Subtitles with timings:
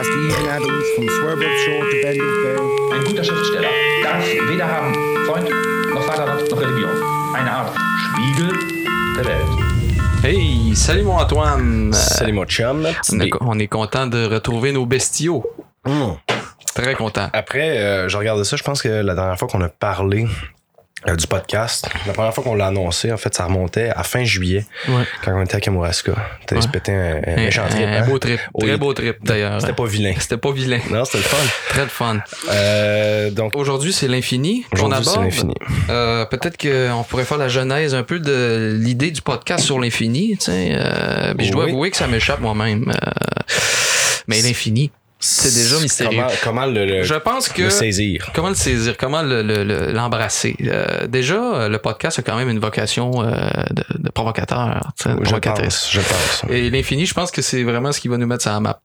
[0.00, 2.96] Run, past the Eaton Adams, from Swerve Shore to Bendel Bay.
[2.96, 3.68] Ein guter Schriftsteller
[4.02, 4.94] darf weder haben
[5.26, 5.50] Freund,
[5.92, 6.90] noch Vaterland, noch Religion.
[7.34, 8.52] Eine Art Spiegel
[9.16, 10.22] der Welt.
[10.22, 11.92] Hey, salut mon Antoine.
[11.92, 12.86] Salut mon chum.
[13.12, 13.36] On est, B.
[13.40, 15.44] on est content de retrouver nos bestiaux.
[15.84, 16.12] Mm.
[16.74, 17.28] Très content.
[17.32, 20.26] Après, euh, je regardais ça, je pense que la dernière fois qu'on a parlé
[21.08, 24.22] euh, du podcast, la première fois qu'on l'a annoncé, en fait, ça remontait à fin
[24.24, 25.04] juillet, Ouais.
[25.24, 26.12] quand on était à Kamouraska.
[26.46, 26.62] T'as Ouais.
[26.72, 28.06] pété un, un méchant trip, un hein?
[28.06, 28.40] beau trip.
[28.58, 29.60] Très beau trip d'ailleurs.
[29.60, 30.12] C'était pas vilain.
[30.18, 30.78] C'était pas vilain.
[30.90, 31.36] Non, c'était le fun.
[31.70, 32.18] Très le fun.
[32.50, 35.24] Euh, donc, Aujourd'hui, c'est l'infini qu'on aujourd'hui, c'est aborde.
[35.24, 35.54] l'infini.
[35.88, 40.36] Euh, Peut-être qu'on pourrait faire la genèse un peu de l'idée du podcast sur l'infini.
[40.38, 41.70] tu sais, Euh, mais je dois Oui.
[41.70, 42.90] avouer que ça m'échappe moi-même.
[42.90, 43.10] Euh,
[44.26, 44.90] mais l'infini,
[45.22, 46.18] c'est déjà mystérieux.
[46.22, 48.30] Comment, comment le, le- Je pense que le saisir?
[48.34, 48.96] Comment le saisir?
[48.96, 50.56] Comment le- le- le- l'embrasser?
[50.64, 53.30] Euh, déjà, le podcast a quand même une vocation euh,
[53.70, 55.80] de, de provocateur, tu de Je provocatrice.
[55.82, 56.44] pense, je pense.
[56.50, 58.80] Et l'infini, je pense que c'est vraiment ce qui va nous mettre sur la map.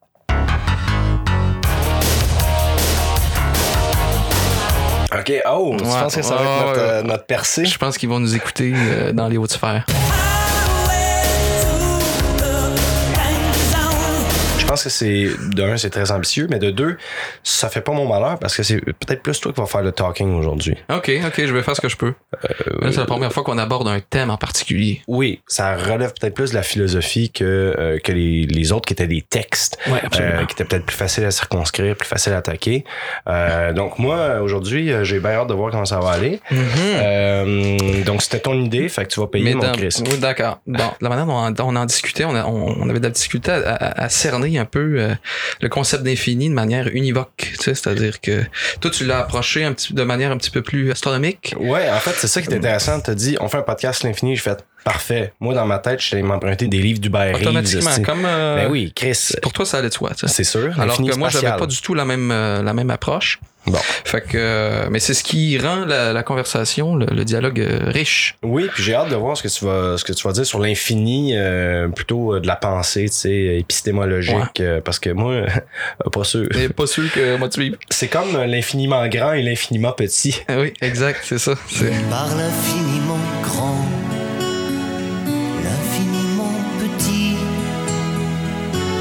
[5.18, 6.88] OK, oh, tu Ouais, penses que ça va être notre, ouais.
[6.90, 7.66] euh, notre percée?
[7.66, 9.86] Je pense qu'ils vont nous écouter euh, dans les hautes sphères.
[14.66, 16.98] Je pense que c'est, d'un, c'est très ambitieux, mais de deux,
[17.44, 19.92] ça fait pas mon malheur parce que c'est peut-être plus toi qui vas faire le
[19.92, 20.76] talking aujourd'hui.
[20.90, 22.14] OK, OK, je vais faire ce que je peux.
[22.82, 25.02] Là, c'est la première fois qu'on aborde un thème en particulier.
[25.08, 28.94] Oui, ça relève peut-être plus de la philosophie que, euh, que les, les autres qui
[28.94, 30.42] étaient des textes, Ouais, absolument.
[30.42, 32.86] euh, qui étaient peut-être plus faciles à circonscrire, plus faciles à attaquer.
[33.30, 36.42] Euh, donc moi, aujourd'hui, euh, j'ai bien hâte de voir comment ça va aller.
[36.52, 39.96] Euh, donc c'était ton idée, fait que tu vas payer mon dans- Chris.
[40.10, 40.60] oui, d'accord.
[40.66, 43.12] Bon, la manière dont on, on en discutait, on, a- on, on avait de la
[43.12, 45.14] difficulté à, à- à cerner un peu euh,
[45.62, 47.36] le concept d'infini de manière univoque.
[47.38, 48.44] Tu sais, c'est-à-dire que
[48.82, 51.56] toi, tu l'as approché un petit, de manière un petit peu plus astronomique.
[51.60, 53.00] Ouais, en fait, c'est ça qui est intéressant.
[53.00, 54.56] T'as dit, on fait un podcast l'infini, je fais
[54.86, 55.34] parfait.
[55.42, 57.42] Moi, dans ma tête, je m'emprunter des livres d'Hubert Reeves.
[57.42, 60.12] Automatiquement, comme euh, Ben oui, Chris, pour toi, ça allait de soi.
[60.12, 60.34] tu sais.
[60.34, 60.80] c'est sûr.
[60.80, 63.40] Alors que moi, j'avais pas du tout la même euh, la même approche.
[63.68, 63.80] Bon.
[64.04, 67.80] Fait que, euh, mais c'est ce qui rend la, la conversation, le, le dialogue euh,
[67.90, 68.38] riche.
[68.44, 70.46] Oui, puis j'ai hâte de voir ce que tu vas, ce que tu vas dire
[70.46, 74.66] sur l'infini, euh, plutôt euh, de la pensée, tu sais, épistémologique, Ouais.
[74.66, 75.42] euh, parce que moi,
[76.12, 76.48] pas sûr.
[76.54, 77.78] Mais pas sûr que moi tu vives.
[77.90, 80.42] C'est comme l'infiniment grand et l'infiniment petit.
[80.48, 81.54] Ah oui, exact, c'est ça.
[81.68, 83.84] C'est par l'infiniment grand,
[85.64, 87.36] l'infiniment petit,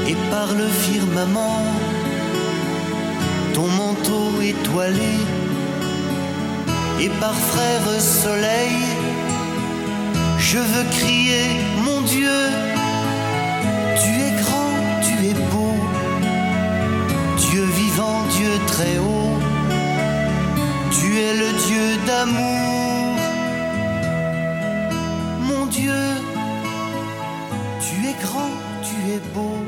[0.09, 1.65] et par le firmament,
[3.55, 5.15] ton manteau étoilé,
[6.99, 8.75] et par frère soleil,
[10.37, 11.45] je veux crier,
[11.85, 12.41] mon Dieu,
[14.01, 14.75] tu es grand,
[15.07, 15.77] tu es beau,
[17.37, 19.15] Dieu vivant, Dieu très haut.
[20.97, 23.17] Tu es le Dieu d'amour,
[25.41, 26.03] mon Dieu.
[27.85, 28.55] Tu es grand,
[28.87, 29.64] tu es beau.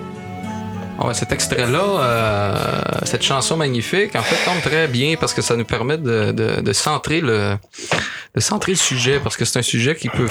[1.00, 5.42] Ah ouais, cet extrait-là, euh, cette chanson magnifique, en fait, tombe très bien parce que
[5.44, 7.56] ça nous permet de, de, de centrer le
[8.36, 10.28] de centrer le sujet parce que c'est un sujet qui peut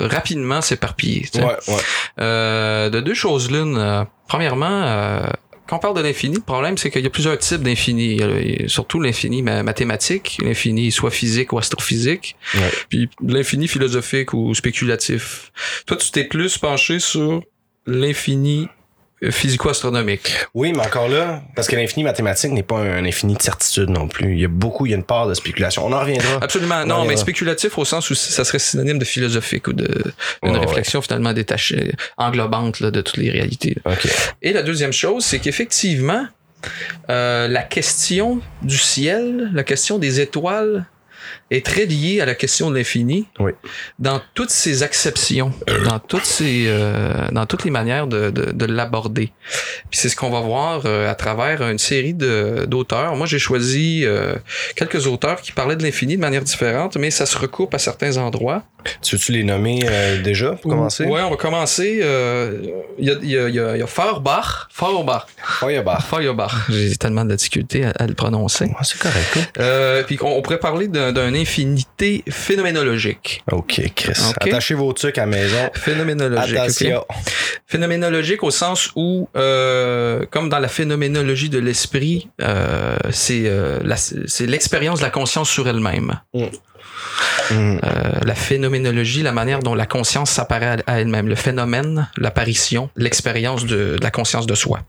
[0.00, 1.22] rapidement s'éparpiller.
[1.32, 1.44] tu sais.
[1.44, 1.80] Ouais, ouais.
[2.20, 3.76] Euh, de deux choses l'une.
[3.78, 5.20] euh, premièrement, euh,
[5.66, 8.20] quand on parle de l'infini, le problème, c'est qu'il y a plusieurs types d'infini.
[8.66, 12.70] Surtout l'infini ma- mathématique, l'infini soit physique ou astrophysique, Ouais.
[12.88, 15.52] puis l'infini philosophique ou spéculatif.
[15.86, 17.40] Toi, tu t'es plus penché sur
[17.86, 18.68] l'infini
[19.30, 20.32] physico-astronomique.
[20.54, 24.08] Oui, mais encore là, parce que l'infini mathématique n'est pas un infini de certitude non
[24.08, 24.32] plus.
[24.32, 25.84] Il y a beaucoup, il y a une part de spéculation.
[25.86, 26.38] On en reviendra.
[26.40, 26.86] Absolument.
[26.86, 29.88] Non, mais spéculatif au sens où ça serait synonyme de philosophique ou de
[30.42, 33.76] d'une Ouais, réflexion finalement détachée, englobante là, de toutes les réalités.
[33.84, 33.92] là.
[33.92, 34.08] OK.
[34.42, 36.26] Et la deuxième chose, c'est qu'effectivement,
[37.08, 40.86] euh, la question du ciel, la question des étoiles
[41.50, 43.52] est très liée à la question de l'infini Oui.
[43.98, 45.52] dans toutes ses acceptions,
[45.84, 49.32] dans toutes ses, euh, dans toutes les manières de, de, de l'aborder.
[49.90, 53.16] Puis c'est ce qu'on va voir euh, à travers une série de d'auteurs.
[53.16, 54.34] Moi, j'ai choisi euh,
[54.76, 58.16] quelques auteurs qui parlaient de l'infini de manière différente, mais ça se recoupe à certains
[58.16, 58.62] endroits.
[59.02, 61.04] Tu veux-tu les nommer euh, déjà pour commencer?
[61.04, 62.00] Ouais, on va commencer.
[62.02, 62.62] euh,
[62.98, 64.68] Il y a, y a, y a, il y a Feuerbach.
[64.70, 65.26] Feuerbach.
[65.60, 66.02] Feuerbach.
[66.06, 66.52] Feuerbach.
[66.70, 68.64] J'ai tellement de difficulté à, à le prononcer.
[68.64, 69.36] Ouais, c'est correct.
[69.36, 69.40] hein?
[69.58, 73.42] Euh, puis on, on pourrait parler d'un d'un infinité phénoménologique.
[73.50, 74.20] OK, Chris.
[74.28, 74.48] OK.
[74.48, 75.70] Attachez vos trucs à la maison.
[75.74, 76.56] Phénoménologique.
[76.56, 77.04] Attention.
[77.66, 83.78] Phénoménologique au sens où, euh, comme dans la phénoménologie de l'esprit, euh, c'est euh,
[84.26, 86.20] c'est l'expérience de la conscience sur elle-même.
[86.34, 86.46] Mm.
[87.52, 87.78] Euh,
[88.24, 93.96] la phénoménologie, la manière dont la conscience s'apparaît à- elle-même, le phénomène, l'apparition, l'expérience de,
[93.96, 94.80] de la conscience de soi.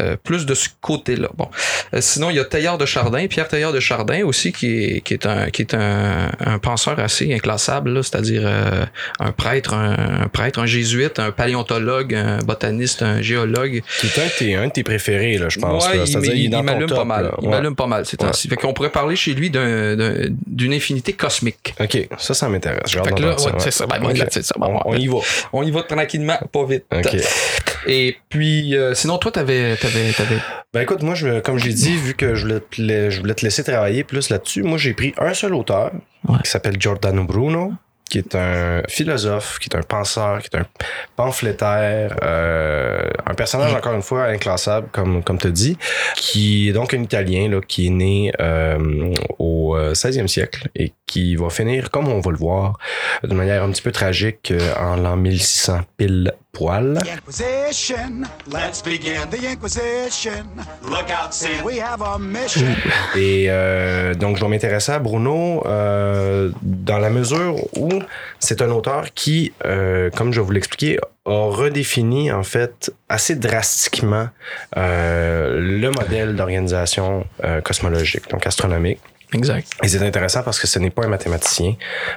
[0.00, 1.28] Euh, plus de ce côté-là.
[1.36, 1.48] Bon.
[1.94, 5.00] Euh, sinon, il y a Taillard de Chardin, Pierre Taillard de Chardin aussi, qui est,
[5.00, 8.46] qui est un, qui est un, un penseur assez inclassable, c'est-à-dire
[9.20, 13.82] un prêtre, un, un prêtre, un jésuite, un paléontologue, un botaniste, un géologue.
[14.00, 14.06] Qui
[14.50, 15.86] est un de tes, préférés, là, je pense.
[15.88, 16.04] Ouais, là.
[16.06, 17.24] il, il- il m'allume pas mal.
[17.24, 17.30] là.
[17.40, 17.50] Il Ouais.
[17.50, 18.48] m'allume pas mal ces temps-ci.
[18.48, 21.43] Fait qu'on pourrait parler chez lui d'un- d'un- d'une infinité cosmique.
[21.80, 22.82] OK, ça, ça m'intéresse.
[22.90, 23.86] J'ai hâte Fait que là, d'entendre ouais, ça, c'est ça.
[23.86, 24.18] Ben, moi, OK.
[24.18, 24.54] là, c'est ça.
[24.60, 25.16] On, y va.
[25.52, 26.84] On y va tranquillement, pas vite.
[26.94, 27.16] OK.
[27.86, 30.38] Et puis, euh, sinon, toi, t'avais, t'avais, t'avais.
[30.72, 33.62] Ben écoute, moi, je, comme j'ai dit, vu que je voulais, je voulais te laisser
[33.62, 35.90] travailler plus là-dessus, moi, j'ai pris un seul auteur
[36.26, 36.38] Ouais.
[36.42, 37.74] qui s'appelle Giordano Bruno,
[38.14, 40.66] qui est un philosophe, qui est un penseur, qui est un
[41.16, 45.76] pamphlétaire, euh, un personnage, encore une fois, inclassable, comme, comme tu dis,
[46.14, 50.92] qui est donc un Italien là, qui est né euh, au euh, 16e siècle et
[51.06, 52.78] qui va finir, comme on va le voir,
[53.24, 56.96] de manière un petit peu tragique euh, en l'an 1600 pile poil.
[56.98, 58.22] Inquisition.
[58.46, 60.46] Let's begin the Inquisition.
[60.84, 61.64] Look out, Sam.
[61.64, 62.74] We have a mission.
[63.16, 67.90] Et euh, donc, je vais m'intéresser à Bruno euh, dans la mesure où
[68.38, 73.34] c'est un auteur qui, euh, comme je vais vous l'expliquer, a redéfini en fait assez
[73.34, 74.28] drastiquement
[74.76, 79.00] euh, le modèle d'organisation euh, cosmologique, donc astronomique.
[79.34, 79.68] Exact.
[79.82, 81.74] Et c'est intéressant parce que ce n'est pas un mathématicien,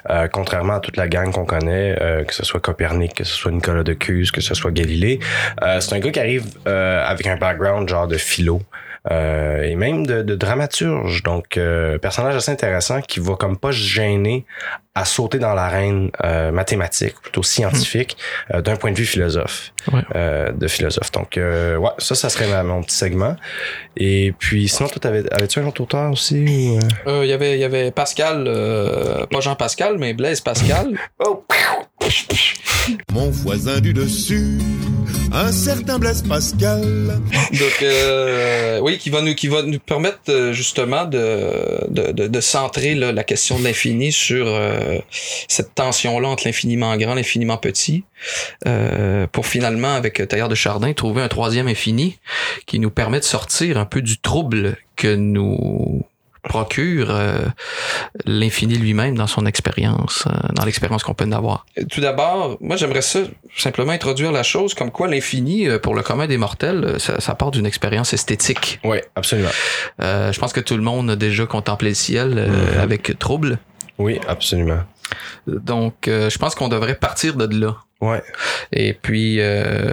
[0.09, 3.33] euh, contrairement à toute la gang qu'on connaît, euh, que ce soit Copernic, que ce
[3.33, 5.19] soit Nicolas de Cuse, que ce soit Galilée.
[5.63, 8.61] Euh, c'est un gars qui arrive euh, avec un background genre de philo.
[9.11, 13.71] Euh, et même de, de dramaturge, donc euh, personnage assez intéressant qui va comme pas
[13.71, 14.45] se gêner
[14.95, 18.17] à sauter dans l'arène euh, mathématique, plutôt scientifique,
[18.53, 20.01] euh, d'un point de vue philosophe, Ouais.
[20.15, 21.11] euh, de philosophe.
[21.11, 23.35] Donc euh, ouais, ça, ça serait ma- mon petit segment.
[23.95, 27.11] Et puis sinon, toi, t'avais- avais-tu un autre auteur aussi ou, euh?
[27.19, 30.97] Euh, Il y avait, il y avait Pascal, euh, pas Jean Pascal, mais Blaise Pascal.
[31.19, 31.43] Oh!
[33.11, 34.59] Mon voisin du dessus,
[35.33, 37.19] un certain Blaise Pascal.
[37.51, 42.27] Donc, euh, oui, qui va nous, qui va nous permettre euh, justement de, de, de,
[42.27, 44.99] de centrer là, la question de l'infini sur euh,
[45.47, 48.05] cette tension-là entre l'infiniment grand et l'infiniment petit,
[48.67, 52.19] euh, pour finalement, avec Taillard de Chardin, trouver un troisième infini
[52.67, 56.05] qui nous permet de sortir un peu du trouble que nous
[56.47, 57.39] procure euh,
[58.25, 61.65] l'infini lui-même dans son expérience, euh, dans l'expérience qu'on peut en avoir.
[61.91, 63.19] Tout d'abord, moi j'aimerais ça
[63.55, 67.35] simplement introduire la chose comme quoi l'infini, euh, pour le commun des mortels, ça, ça
[67.35, 68.79] part d'une expérience esthétique.
[68.83, 69.49] Oui, absolument.
[70.01, 72.79] Euh, je pense que tout le monde a déjà contemplé le ciel euh, Mhm.
[72.79, 73.57] avec trouble.
[73.97, 74.79] Oui, absolument.
[75.47, 77.75] Donc, euh, je pense qu'on devrait partir de là.
[78.01, 78.21] Ouais.
[78.71, 79.91] Et puis, euh,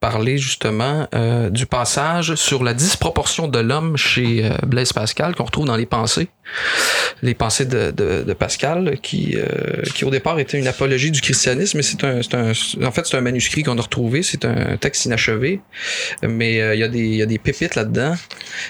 [0.00, 5.44] parler justement euh, du passage sur la disproportion de l'homme chez euh, Blaise Pascal qu'on
[5.44, 6.28] retrouve dans les pensées.
[7.22, 11.20] Les pensées de, de, de Pascal qui, euh, qui au départ était une apologie du
[11.20, 12.52] christianisme, mais c'est un, c'est un,
[12.86, 15.60] en fait c'est un manuscrit qu'on a retrouvé, c'est un texte inachevé,
[16.22, 18.14] mais euh, il y, a des- il y a des pépites là-dedans.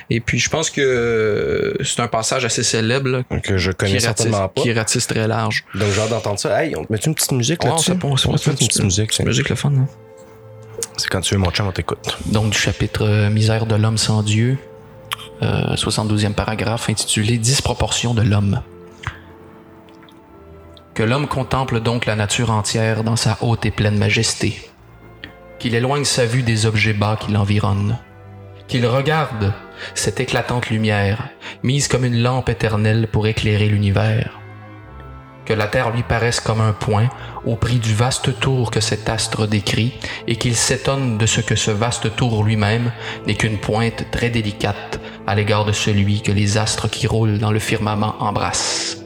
[0.08, 4.06] Et puis je pense que c'est un passage assez célèbre là, Que je connais qui,
[4.06, 4.62] ratisse, certainement pas.
[4.62, 5.64] qui ratisse très large.
[5.74, 6.62] Donc, j'ai hâte d'entendre ça.
[6.64, 7.92] Hey, on te met une petite musique Ouais, là-dessus?
[7.94, 9.12] bon, On te met une petite musique.
[9.12, 9.86] c'est- Musique le fun, hein?
[10.96, 12.18] C'est quand tu veux, mon chum, on t'écoute.
[12.26, 14.58] donc du chapitre euh, Misère de l'homme sans Dieu,
[15.42, 18.62] euh, 72e paragraphe intitulé Disproportion de l'homme.
[20.94, 24.70] Que l'homme contemple donc la nature entière dans sa haute et pleine majesté,
[25.58, 27.98] qu'il éloigne sa vue des objets bas qui l'environnent,
[28.68, 29.52] qu'il regarde
[29.96, 31.28] cette éclatante lumière,
[31.64, 34.38] mise comme une lampe éternelle pour éclairer l'univers,
[35.44, 37.08] que la Terre lui paraisse comme un point
[37.44, 39.94] au prix du vaste tour que cet astre décrit,
[40.26, 42.92] et qu'il s'étonne de ce que ce vaste tour lui-même
[43.26, 47.52] n'est qu'une pointe très délicate à l'égard de celui que les astres qui roulent dans
[47.52, 49.04] le firmament embrassent.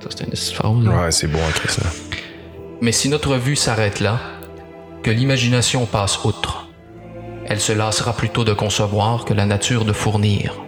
[0.00, 0.86] Ça, c'est une phrase.
[0.86, 1.82] Ouais, c'est bon, écrit ça.
[2.80, 4.18] Mais si notre vue s'arrête là,
[5.02, 6.68] que l'imagination passe outre,
[7.46, 10.63] elle se lassera plutôt de concevoir que la nature de fournir.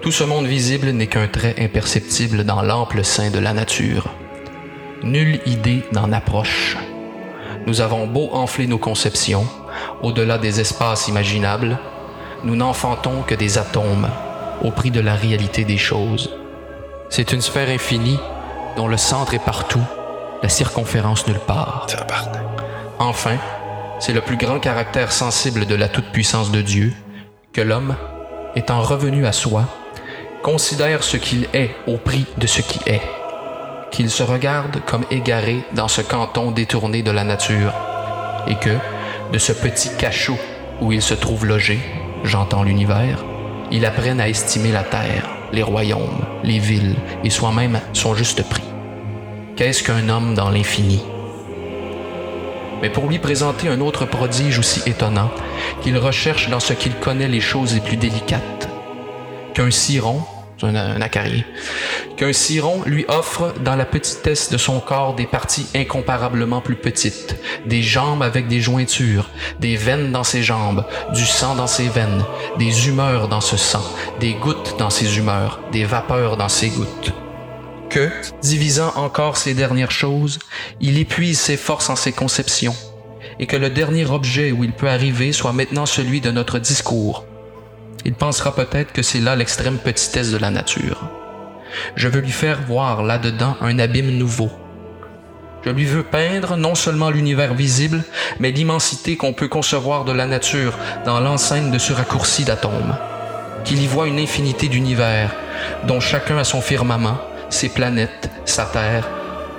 [0.00, 4.08] Tout ce monde visible n'est qu'un trait imperceptible dans l'ample sein de la nature.
[5.02, 6.76] Nulle idée n'en approche.
[7.66, 9.46] Nous avons beau enfler nos conceptions,
[10.02, 11.78] au-delà des espaces imaginables,
[12.44, 14.08] nous n'enfantons que des atomes
[14.62, 16.30] au prix de la réalité des choses.
[17.10, 18.18] C'est une sphère infinie
[18.76, 19.82] dont le centre est partout,
[20.42, 21.86] la circonférence nulle part.
[23.00, 23.36] Enfin,
[23.98, 26.92] c'est le plus grand caractère sensible de la toute-puissance de Dieu
[27.52, 27.96] que l'homme,
[28.54, 29.64] étant revenu à soi,
[30.42, 33.02] considère ce qu'il est au prix de ce qui est,
[33.90, 37.72] qu'il se regarde comme égaré dans ce canton détourné de la nature,
[38.46, 38.76] et que,
[39.32, 40.38] de ce petit cachot
[40.80, 41.80] où il se trouve logé,
[42.24, 43.24] j'entends l'univers,
[43.70, 45.28] il apprenne à estimer la terre.
[45.52, 48.68] les royaumes, les villes et soi-même sont juste prix.
[49.56, 51.02] Qu'est-ce qu'un homme dans l'infini?
[52.82, 55.30] Mais pour lui présenter un autre prodige aussi étonnant,
[55.82, 58.67] qu'il recherche dans ce qu'il connaît les choses les plus délicates,
[59.54, 60.22] qu'un ciron,
[60.62, 61.08] un, un
[62.16, 67.36] qu'un ciron lui offre dans la petitesse de son corps des parties incomparablement plus petites,
[67.66, 72.24] des jambes avec des jointures, des veines dans ses jambes, du sang dans ses veines,
[72.58, 73.84] des humeurs dans ce sang,
[74.20, 77.12] des gouttes dans ses humeurs, des vapeurs dans ses gouttes.
[77.88, 78.10] Que,
[78.42, 80.38] divisant encore ces dernières choses,
[80.80, 82.76] il épuise ses forces en ses conceptions,
[83.38, 87.24] et que le dernier objet où il peut arriver soit maintenant celui de notre discours.
[88.08, 91.10] Il pensera peut-être que c'est là l'extrême petitesse de la nature.
[91.94, 94.50] Je veux lui faire voir là-dedans un abîme nouveau.
[95.62, 98.02] Je lui veux peindre non seulement l'univers visible,
[98.40, 100.72] mais l'immensité qu'on peut concevoir de la nature
[101.04, 102.96] dans l'enceinte de ce raccourci d'atomes.
[103.64, 105.36] Qu'il y voit une infinité d'univers,
[105.86, 109.06] dont chacun a son firmament, ses planètes, sa Terre,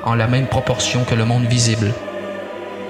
[0.06, 1.94] en la même proportion que le monde visible.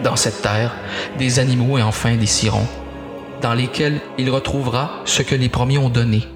[0.05, 0.73] Dans cette Terre,
[1.17, 2.69] des animaux et enfin des cirons,
[3.41, 6.27] dans lesquels il retrouvera ce que les premiers ont donné,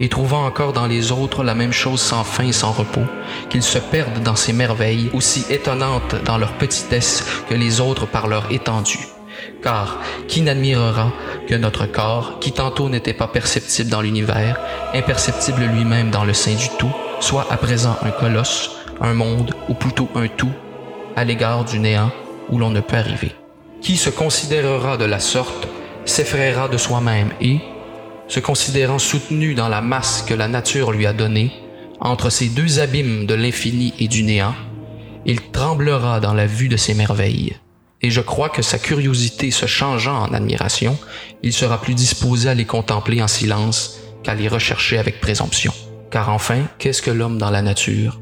[0.00, 3.04] et trouvant encore dans les autres la même chose sans fin et sans repos,
[3.50, 8.28] qu'ils se perdent dans ces merveilles aussi étonnantes dans leur petitesse que les autres par
[8.28, 9.08] leur étendue.
[9.62, 11.12] Car qui n'admirera
[11.48, 14.58] que notre corps, qui tantôt n'était pas perceptible dans l'univers,
[14.94, 19.74] imperceptible lui-même dans le sein du tout, soit à présent un colosse, un monde, ou
[19.74, 20.52] plutôt un tout,
[21.16, 22.10] à l'égard du néant
[22.48, 23.32] où l'on ne peut arriver.
[23.80, 25.68] Qui se considérera de la sorte
[26.08, 27.58] s'effraiera de soi-même et,
[28.28, 31.52] se considérant soutenu dans la masse que la nature lui a donnée,
[32.00, 34.54] entre ces deux abîmes de l'infini et du néant,
[35.26, 37.56] il tremblera dans la vue de ces merveilles.
[38.00, 40.96] Et je crois que sa curiosité se changeant en admiration,
[41.42, 45.72] il sera plus disposé à les contempler en silence qu'à les rechercher avec présomption.
[46.10, 48.20] Car enfin, qu'est-ce que l'homme dans la nature?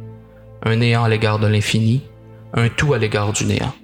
[0.63, 2.03] Un néant à l'égard de l'infini,
[2.55, 3.75] un tout à l'égard du néant,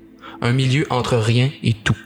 [0.40, 1.97] un milieu entre rien et tout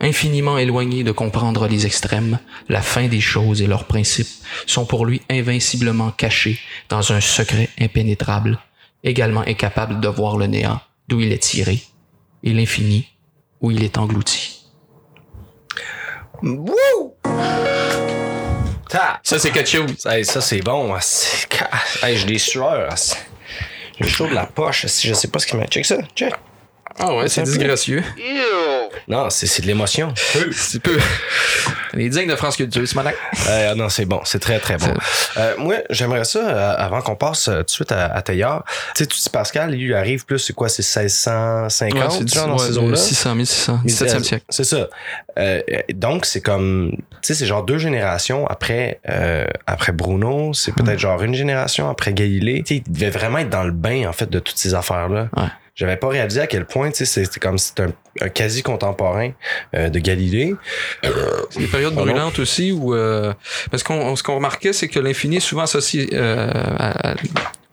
[0.00, 2.38] infiniment éloigné de comprendre les extrêmes,
[2.68, 4.28] la fin des choses et leurs principes
[4.66, 8.58] sont pour lui invinciblement cachés dans un secret impénétrable,
[9.04, 11.80] également incapable de voir le néant d'où il est tiré,
[12.42, 13.06] et l'infini
[13.60, 14.64] où il est englouti.
[16.42, 17.14] Wouh!
[19.22, 20.06] Ça, c'est quelque chose.
[20.06, 20.94] Hey, ça, c'est bon.
[21.00, 21.48] c'est-
[22.02, 22.96] Hey, j'ai des sueurs.
[22.96, 23.16] c'est-
[24.00, 24.86] J'ai chaud de la poche.
[24.86, 25.66] si Je sais pas ce qui m'a.
[25.66, 25.96] Check ça.
[26.14, 26.34] Check.
[26.98, 28.02] Ah ouais, c'est disgracieux.
[29.08, 30.12] Non, c'est c'est de l'émotion.
[30.52, 30.98] C'est peu.
[31.92, 33.12] Les dignes de France Culture, ce matin.
[33.48, 34.92] Euh, non, c'est bon, c'est très très bon.
[35.36, 38.64] Euh, moi, j'aimerais ça, euh, avant qu'on passe euh, tout de suite à, à Teilhard,
[38.94, 42.34] tu sais, tu dis Pascal, lui, il arrive plus, c'est quoi, c'est 1650, Ouais, c'est
[42.34, 42.96] genre, dans ouais, ces eaux-là?
[42.96, 44.44] 600 1600, 17e siècle.
[44.50, 44.88] C'est ça.
[45.38, 45.60] Euh,
[45.94, 50.98] donc, c'est comme, tu sais, c'est genre deux générations après, euh, après Bruno, c'est peut-être
[50.98, 52.62] genre une génération après Galilée.
[52.66, 55.28] Tu sais, il devait vraiment être dans le bain, en fait, de toutes ces affaires-là.
[55.36, 55.44] Ouais.
[55.76, 57.92] J'avais pas réalisé à quel point, tu sais, c'était comme c'était un,
[58.22, 59.30] un quasi contemporain
[59.74, 60.54] euh, de Galilée.
[61.50, 62.10] C'est des périodes Pardon?
[62.10, 63.32] brûlantes aussi où euh,
[63.70, 67.10] parce qu'on ce qu'on remarquait c'est que l'infini est souvent associé euh, à-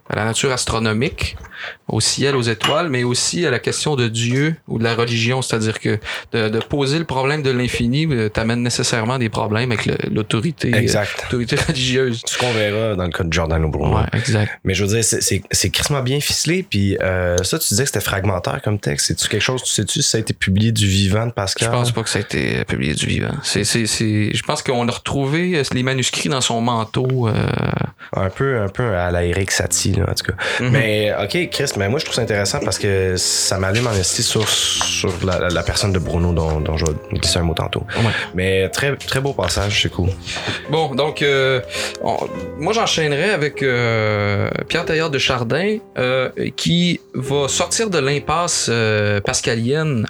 [0.10, 1.38] à la nature astronomique,
[1.88, 5.42] au ciel, aux étoiles, mais aussi à la question de Dieu ou de la religion,
[5.42, 6.00] c'est-à-dire que
[6.32, 10.78] de, de poser le problème de l'infini euh, t'amène nécessairement des problèmes avec l'autorité euh,
[10.78, 11.24] Exact.
[11.24, 12.22] l'autorité religieuse.
[12.26, 13.98] Ce qu'on verra dans le cas de Giordano Bruno.
[13.98, 14.60] Ouais, exact.
[14.64, 16.64] Mais je veux dire, c'est- crissement bien ficelé.
[16.70, 19.08] Puis euh, ça, tu disais que c'était fragmentaire comme texte.
[19.08, 21.72] C'est-tu quelque chose, tu sais-tu, si ça a été publié du vivant de Je Pascal?
[21.72, 23.34] pense pas que ça a été publié du vivant.
[23.44, 27.28] C'est, je pense qu'on a retrouvé les manuscrits dans son manteau.
[27.28, 27.34] euh,
[28.16, 30.34] Un peu, un peu à la Eric Satie, là, en tout cas.
[30.64, 30.70] Mhm.
[30.72, 34.24] Mais, OK, Chris, mais moi, je trouve ça intéressant parce que ça m'allume en esti
[34.24, 37.84] sur, sur la, personne de Bruno dont, dont je vais glisser un mot tantôt.
[37.98, 38.12] Ouais.
[38.34, 40.10] Mais très, très beau passage, c'est cool.
[40.70, 41.62] Bon, donc, euh,
[42.04, 42.18] on-
[42.58, 48.70] moi, j'enchaînerai avec euh, Pierre Taillard de Chardin, euh, qui va sortir de l'impasse
[49.26, 50.08] pascalienne.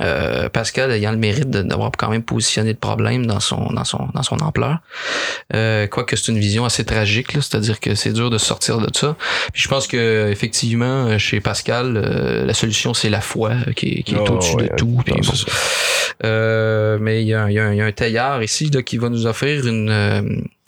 [0.00, 4.08] Euh, Pascal ayant le mérite d'avoir quand même positionné le problème dans son dans son
[4.14, 4.78] dans son ampleur.
[5.52, 8.88] Euh, quoique c'est une vision assez tragique, là, c'est-à-dire que c'est dur de sortir de
[8.96, 9.16] ça.
[9.52, 13.88] Puis je pense que effectivement chez Pascal, euh, la solution c'est la foi euh, qui
[13.88, 15.00] est, qui est Oh, au-dessus ouais, de tout.
[15.04, 15.32] Puis bon.
[16.24, 19.08] Euh, mais il y, a, y a y a un taillard ici là, qui va
[19.08, 20.22] nous offrir une, euh,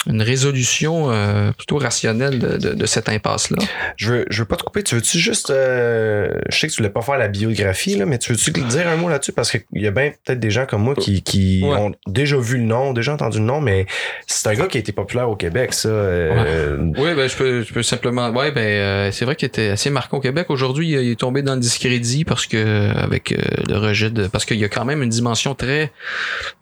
[0.07, 3.59] une résolution euh, plutôt rationnelle de, de- de cette impasse-là?
[3.97, 4.83] Je veux, je veux pas te couper.
[4.83, 5.51] Tu veux-tu juste.
[5.51, 8.89] euh, je sais que tu voulais pas faire la biographie, là, mais tu veux-tu dire
[8.89, 9.33] un mot là-dessus?
[9.33, 11.77] Parce qu'il y a bien peut-être des gens comme moi qui, qui Ouais.
[11.77, 13.87] ont déjà vu le nom, déjà entendu le nom, mais
[14.27, 15.89] c'est un gars qui a été populaire au Québec, ça.
[15.89, 18.31] euh, Oui, ben je peux, je peux simplement.
[18.31, 20.47] Ouais, ben euh, c'est vrai qu'il était assez marquant au Québec.
[20.51, 23.37] Aujourd'hui, il est tombé dans le discrédit parce que avec euh,
[23.69, 25.93] le rejet de, parce qu'il y a quand même une dimension très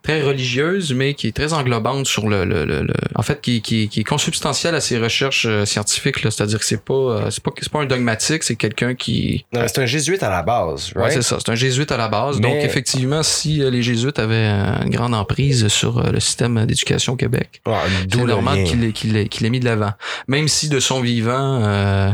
[0.02, 3.40] très religieuse, mais qui est très englobante sur le, le, le, le- en fait fait,
[3.40, 6.22] qui, qui, qui est consubstantiel à ses recherches euh, scientifiques.
[6.22, 6.30] là.
[6.30, 9.44] C'est-à-dire que c'est pas, euh, c'est pas, c'est pas un dogmatique, c'est quelqu'un qui.
[9.52, 11.12] Non, c'est un jésuite à la base, Ouais, right?
[11.14, 11.37] c'est ça.
[11.38, 12.40] C'est un jésuite à la base.
[12.40, 14.46] Donc, effectivement, si euh, les jésuites avaient
[14.84, 17.75] une grande emprise sur euh, le système d'éducation au Québec, Ouais,
[18.08, 19.92] d'où c'est normal qu'il l'ait, qu'il l'ait, qu'il l'ait mis de l'avant.
[20.28, 22.10] Même si de son vivant, euh,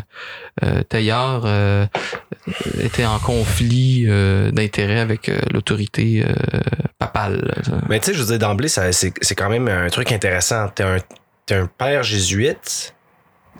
[2.81, 4.07] était en conflit
[4.53, 6.25] d'intérêt avec l'autorité
[6.99, 7.55] papale.
[7.89, 10.69] Mais tu sais, je veux dire, d'emblée, ça- c'est c'est quand même un truc intéressant.
[10.69, 10.99] T'es un,
[11.47, 12.95] t'es un père jésuite,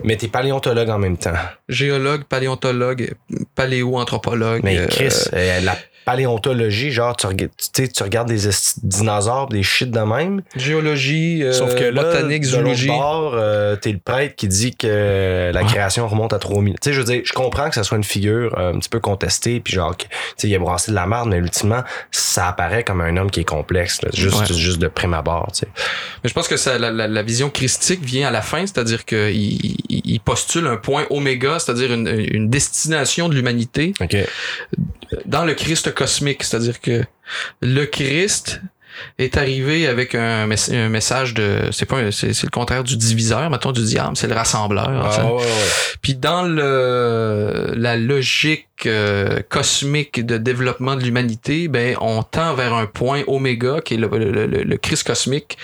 [0.03, 1.33] mais t'es paléontologue en même temps.
[1.69, 3.15] Géologue, paléontologue,
[3.55, 4.61] paléo-anthropologue.
[4.63, 5.77] Mais euh, Chris, euh, la
[6.07, 8.39] paléontologie, genre, tu, tu sais, tu regardes des
[8.81, 10.41] dinosaures, des shit de même.
[10.55, 12.89] géologie, euh, Sauf que là, botanique, zoologie.
[12.89, 16.75] euh, t'es le prêtre qui dit que la création remonte à 3000.
[16.75, 18.87] Tu sais, je veux dire, je comprends que ça soit une figure euh, un petit
[18.87, 22.47] peu contestée, puis genre, tu sais, il a brassé de la merde, mais ultimement, ça
[22.47, 24.55] apparaît comme un homme qui est complexe, là, juste, Ouais.
[24.55, 25.67] juste de prime abord, tu sais.
[26.23, 29.03] Mais je pense que ça, la, la- la vision christique vient à la fin, c'est-à-dire
[29.03, 34.15] qu'il il, il postule un point oméga, c'est-à-dire une, une destination de l'humanité OK.
[35.25, 37.03] dans le Christ cosmique, c'est-à-dire que
[37.61, 38.61] le Christ
[39.19, 42.97] est arrivé avec un, mess- un message de c'est pas un- c'est le contraire du
[42.97, 44.89] diviseur mettons du diable c'est le rassembleur.
[44.89, 45.43] Ah, ouais, ouais.
[46.01, 52.73] puis dans le la logique euh, cosmique de développement de l'humanité ben on tend vers
[52.73, 55.57] un point oméga qui est le, le, le- le Christ cosmique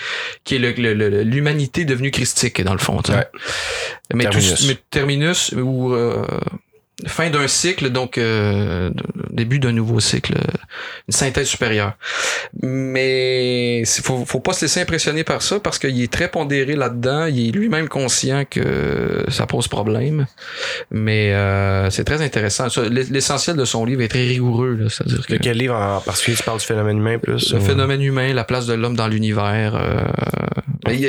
[0.44, 3.00] qui est le- le- le- l'humanité devenue christique dans le fond.
[3.08, 3.26] Ouais.
[4.14, 4.54] mais Terminus.
[4.60, 6.24] tout- mais terminus ou euh,
[7.06, 8.90] fin d'un cycle, donc euh,
[9.30, 10.52] début d'un nouveau cycle, euh,
[11.08, 11.94] une synthèse supérieure.
[12.62, 16.76] Mais il faut, faut pas se laisser impressionner par ça parce qu'il est très pondéré
[16.76, 17.26] là-dedans.
[17.26, 20.26] Il est lui-même conscient que ça pose problème.
[20.90, 22.66] Mais euh, c'est très intéressant.
[22.90, 24.74] L'essentiel de son livre est très rigoureux.
[24.80, 24.88] là.
[24.88, 26.36] C'est-à-dire que De quel livre en particulier?
[26.36, 27.52] Tu parles du phénomène humain plus?
[27.52, 29.74] le ou- phénomène humain, la place de l'homme dans l'univers.
[29.74, 30.04] euh,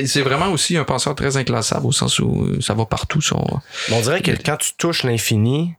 [0.07, 3.21] c'est vraiment aussi un penseur très inclassable au sens où ça va partout.
[3.21, 3.43] Son,
[3.91, 5.73] On dirait que quand tu touches l'infini,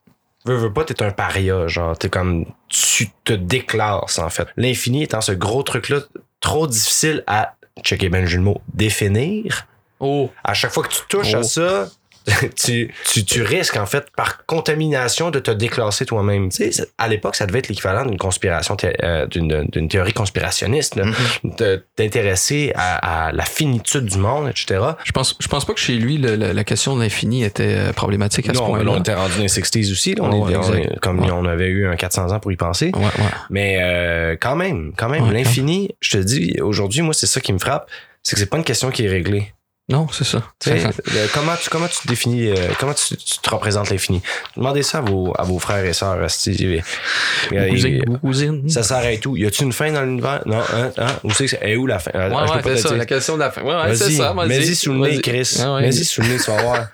[0.45, 4.49] veux, veux pas, t'es un paria, genre, t'es comme, tu te déclasses, en fait.
[4.57, 6.01] L'infini étant ce gros truc-là,
[6.41, 9.67] trop difficile à, checker ben le définir.
[9.99, 11.39] Oh, À chaque fois que tu touches Oh.
[11.39, 11.89] à ça,
[12.57, 16.49] tu, tu, tu risques, en fait, par contamination, de te déclasser toi-même.
[16.51, 20.13] Tu sais, à l'époque, ça devait être l'équivalent d'une conspiration, thé- euh, d'une d'une théorie
[20.13, 20.99] conspirationniste.
[21.45, 24.81] De- d'intéresser à, à la finitude du monde, etc.
[25.05, 27.75] Je pense, je pense pas que chez lui, le- la, la question de l'infini était
[27.77, 28.85] euh, problématique à ce Non, point-là.
[28.85, 30.15] là, on était rendu dans les 60s aussi.
[30.15, 30.93] Là, on Ouais, est- on exact.
[30.95, 31.31] est- comme Ouais.
[31.33, 32.91] on avait eu un 400 ans pour y penser.
[32.95, 33.11] Ouais, ouais.
[33.51, 37.41] Mais euh, quand même, quand même, Ouais, l'infini, je te dis, aujourd'hui, moi, c'est ça
[37.41, 37.89] qui me frappe,
[38.23, 39.53] c'est que c'est pas une question qui est réglée.
[39.89, 40.43] Non, c'est ça.
[40.59, 44.21] Sais, le- comment, tu, comment tu définis, euh, comment tu, tu te représentes l'infini?
[44.57, 46.17] Demandez ça à vos, à vos frères et sœurs.
[46.19, 48.69] Euh, Cousine, il- ou cousine.
[48.69, 49.37] ça s'arrête où?
[49.37, 50.43] Y a-tu une fin dans l'univers?
[50.45, 51.07] Non, hein, hein?
[51.23, 51.61] Où c'est que c'est?
[51.63, 52.11] est où la fin?
[52.15, 52.99] Ah, Ouais, peux ouais, c'est ça, dire.
[52.99, 53.63] la question de la fin.
[53.63, 54.33] Ouais, ouais, c'est Vas-y, ça.
[54.33, 54.49] vas-y.
[54.49, 55.21] mets-y sous le nez, Vas-y.
[55.23, 55.57] Chris.
[55.61, 55.79] Ah.
[55.81, 56.87] Mets-y sous le nez, tu vas voir.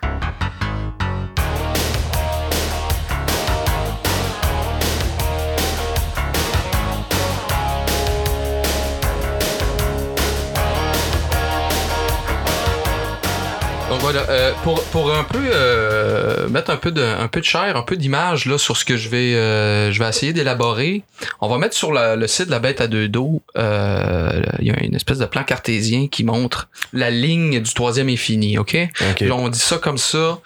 [14.15, 17.81] Euh, pour, pour un peu euh, mettre un peu de un peu de chair, un
[17.81, 21.03] peu d'image là sur ce que je vais euh, je vais essayer d'élaborer,
[21.41, 24.67] on va mettre sur la- le site de la bête à deux dos, euh, il
[24.67, 28.77] y a une espèce de plan cartésien qui montre la ligne du troisième infini, ok?
[29.11, 29.21] OK.
[29.21, 30.39] Là on dit ça comme ça,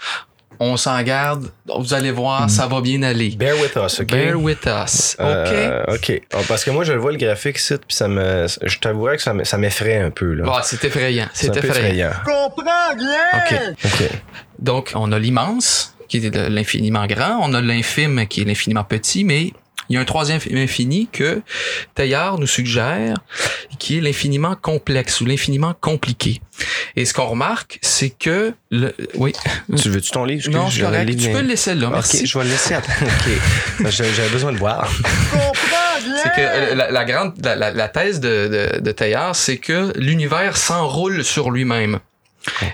[0.59, 3.29] on s'en garde, vous allez voir, ça va bien aller.
[3.35, 4.07] Bear with us, OK?
[4.07, 5.25] Bear with us, ok?
[5.25, 6.21] Euh, OK?
[6.35, 8.47] Oh, Parce que moi, je le vois le graphique ici, puis ça me.
[8.63, 10.45] Je t'avouerais que ça me- ça m'effraie un peu, là.
[10.47, 12.11] Ah, c'est effrayant, c'est un peu effrayant.
[13.51, 13.59] Ok.
[13.85, 14.09] OK.
[14.59, 17.39] Donc, on a l'immense, qui est de l'infiniment grand.
[17.41, 19.51] On a l'infime, qui est l'infiniment petit, mais
[19.89, 21.41] il y a un troisième infini que
[21.95, 23.15] Teilhard nous suggère,
[23.79, 26.41] qui est l'infiniment complexe ou l'infiniment compliqué.
[26.95, 29.33] Et ce qu'on remarque, c'est que le, oui.
[29.81, 30.49] Tu veux-tu ton livre?
[30.49, 31.09] non, j'avais correct.
[31.09, 31.89] livre, Tu peux le laisser là.
[31.91, 32.17] Merci.
[32.21, 32.75] OK, je vais le laisser.
[33.01, 33.89] OK.
[33.89, 34.91] J'ai- J'avais besoin de voir.
[36.23, 39.57] C'est que euh, la, la grande, la, la- la thèse de, de, de Teilhard, c'est
[39.57, 41.99] que l'univers s'enroule sur lui-même.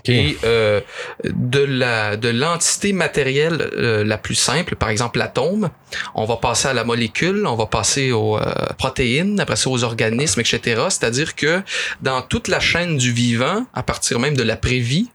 [0.05, 0.81] Et euh,
[1.23, 5.69] de la de l'entité matérielle euh, la plus simple, par exemple l'atome,
[6.15, 8.43] on va passer à la molécule, on va passer aux euh,
[8.77, 10.83] protéines, après ça aux organismes, etc.
[10.89, 11.61] C'est-à-dire que
[12.01, 15.09] dans toute la chaîne du vivant, à partir même de la prévie,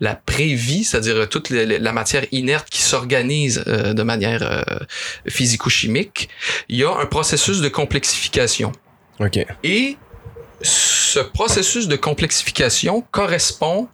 [0.00, 4.62] la prévie, c'est-à-dire toute la, matière inerte qui s'organise euh, de manière euh,
[5.28, 6.28] physico-chimique,
[6.68, 8.72] il y a un processus de complexification.
[9.20, 9.38] OK.
[9.62, 9.96] Et
[11.12, 13.86] ce processus de complexification correspond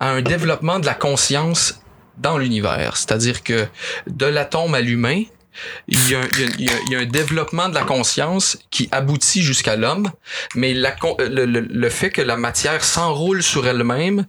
[0.00, 1.82] à un développement de la conscience
[2.16, 2.96] dans l'univers.
[2.96, 3.66] C'est-à-dire que
[4.06, 5.24] de l'atome à l'humain,
[5.88, 7.68] il y, a, un- il y a- il y a- il y a un développement
[7.68, 10.10] de la conscience qui aboutit jusqu'à l'homme,
[10.54, 14.24] mais la, con- le, le- le fait que la matière s'enroule sur elle-même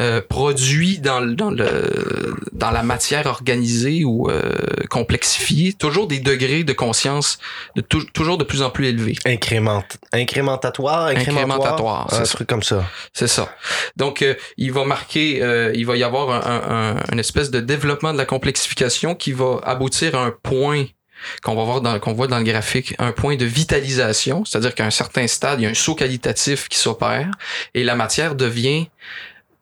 [0.00, 4.42] euh, produit dans, dans, le, dans la matière organisée ou euh,
[4.90, 7.38] complexifiée toujours des degrés de conscience
[7.76, 9.16] de tou- toujours de plus en plus élevés.
[9.24, 12.06] Incrément, incrémentatoire, incrémentatoire.
[12.12, 12.84] Un truc comme ça.
[13.12, 13.54] C'est ça.
[13.96, 17.50] Donc, euh, il va marquer, euh, il va y avoir un, un- un- une espèce
[17.50, 20.65] de développement de la complexification qui va aboutir à un point
[21.42, 24.84] qu'on va voir dans qu'on voit dans le graphique, un point de vitalisation, c'est-à-dire qu'à
[24.84, 27.30] un certain stade, il y a un saut qualitatif qui s'opère
[27.74, 28.88] et la matière devient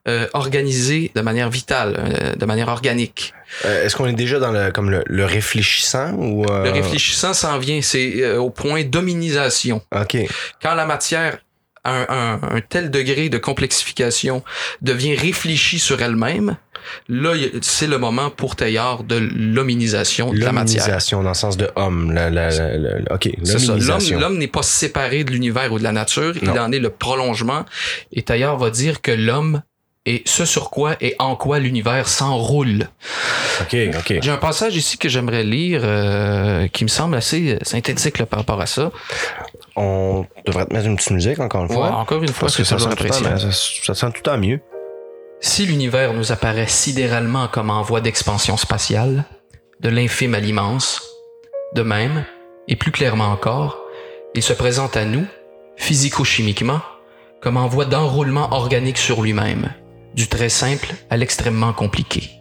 [0.07, 3.33] euh, organisée de manière vitale, euh, de manière organique.
[3.65, 7.57] Euh, Est-ce qu'on est déjà dans le comme le, le réfléchissant ou Le réfléchissant s'en
[7.57, 9.81] vient, c'est au point d'hominisation.
[9.95, 10.17] Ok.
[10.61, 11.39] quand la matière
[11.83, 14.43] a un, un- un tel degré de complexification
[14.81, 16.57] devient réfléchie sur elle-même,
[17.09, 20.83] là, c'est le moment pour Taillard de l'hominisation de la matière.
[20.83, 22.11] L'hominisation dans le sens de homme.
[22.11, 23.25] La, la, la- ok.
[23.25, 24.19] L'homme, L'hominisation.
[24.19, 27.65] l'homme n'est pas séparé de l'univers ou de la nature, il en est le prolongement.
[28.11, 29.61] Et Taillard va dire que l'homme
[30.07, 32.87] est ce sur quoi et en quoi l'univers s'enroule.
[33.61, 34.19] Ok, ok.
[34.21, 38.39] J'ai un passage ici que j'aimerais lire euh, qui me semble assez synthétique là, par
[38.39, 38.91] rapport à ça.
[39.75, 41.95] On devrait te mettre une petite musique encore une Ouais, fois.
[41.95, 44.59] encore une fois, Parce que ça sent, temps, ça, ça sent tout le temps mieux.
[45.39, 49.25] Si l'univers nous apparaît sidéralement comme en voie d'expansion spatiale,
[49.79, 51.01] de l'infime à l'immense,
[51.75, 52.25] de même,
[52.67, 53.79] et plus clairement encore,
[54.33, 55.25] il se présente à nous,
[55.77, 56.81] physico-chimiquement,
[57.41, 59.71] comme en voie d'enroulement organique sur lui-même,
[60.13, 62.31] du très simple à l'extrêmement compliqué.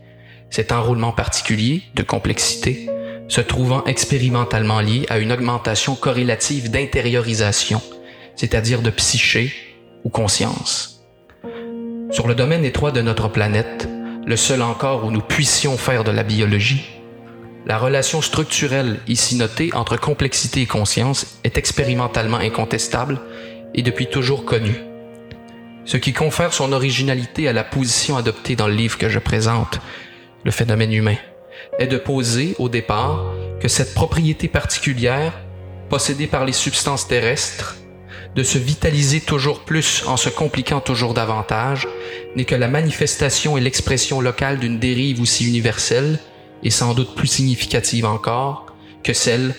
[0.51, 2.89] Cet enroulement particulier, de complexité,
[3.29, 7.83] se trouvant expérimentalement lié à une augmentation corrélative d'intériorisation,
[8.37, 9.53] c'est-à-dire de psyché
[10.05, 10.94] ou conscience.
[12.14, 13.88] Sur le domaine étroit de notre planète,
[14.24, 16.85] le seul encore où nous puissions faire de la biologie,
[17.66, 23.20] la relation structurelle ici notée entre complexité et conscience est expérimentalement incontestable
[23.74, 24.81] et depuis toujours connue.
[25.87, 29.81] Ce qui confère son originalité à la position adoptée dans le livre que je présente,
[30.44, 31.16] le phénomène humain,
[31.81, 33.24] est de poser au départ
[33.59, 35.33] que cette propriété particulière,
[35.88, 37.74] possédée par les substances terrestres,
[38.35, 41.88] de se vitaliser toujours plus en se compliquant toujours davantage,
[42.37, 46.18] n'est que la manifestation et l'expression locale d'une dérive aussi universelle,
[46.62, 48.66] et sans doute plus significative encore,
[49.03, 49.55] que celle,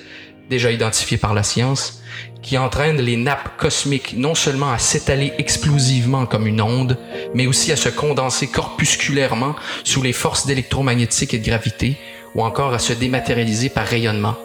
[0.49, 2.01] déjà identifiée par la science,
[2.41, 6.97] qui entraîne les nappes cosmiques non seulement à s'étaler explosivement comme une onde,
[7.33, 11.97] mais aussi à se condenser corpusculairement sous les forces d'électromagnétique et de gravité,
[12.35, 14.35] ou encore à se dématérialiser par rayonnement.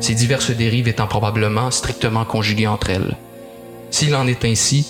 [0.00, 3.16] Ces diverses dérives étant probablement strictement conjuguées entre elles.
[3.90, 4.86] S'il en est ainsi,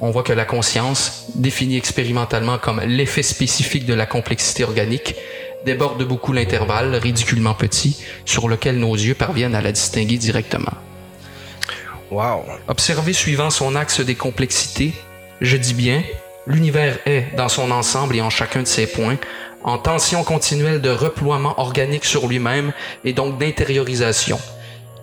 [0.00, 5.14] on voit que la conscience, définie expérimentalement comme l'effet spécifique de la complexité organique,
[5.64, 10.74] déborde beaucoup l'intervalle ridiculement petit sur lequel nos yeux parviennent à la distinguer directement.
[12.10, 12.44] Wow.
[12.68, 14.92] Observé suivant son axe des complexités,
[15.40, 16.02] je dis bien,
[16.46, 19.18] l'univers est, dans son ensemble et en chacun de ses points,
[19.64, 22.72] en tension continuelle de reploiement organique sur lui-même
[23.04, 24.38] et donc d'intériorisation.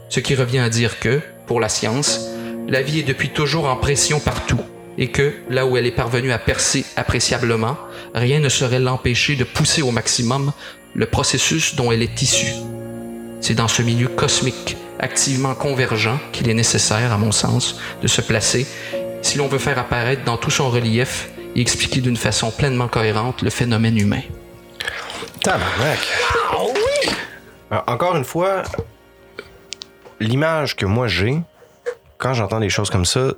[0.09, 2.34] Ce qui revient à dire que, pour la science,
[2.67, 4.62] la vie est depuis toujours en pression partout
[4.97, 7.78] et que, là où elle est parvenue à percer appréciablement,
[8.13, 10.51] rien ne saurait l'empêcher de pousser au maximum
[10.93, 12.54] le processus dont elle est issue.
[13.41, 18.21] C'est dans ce milieu cosmique, activement convergent, qu'il est nécessaire, à mon sens, de se
[18.21, 18.65] placer
[19.21, 23.41] si l'on veut faire apparaître dans tout son relief et expliquer d'une façon pleinement cohérente
[23.41, 24.21] le phénomène humain.
[25.41, 25.99] Tabarnak.
[27.71, 28.63] Euh, encore une fois,
[30.19, 31.41] l'image que moi j'ai,
[32.25, 33.35] quand j'entends des choses comme ça,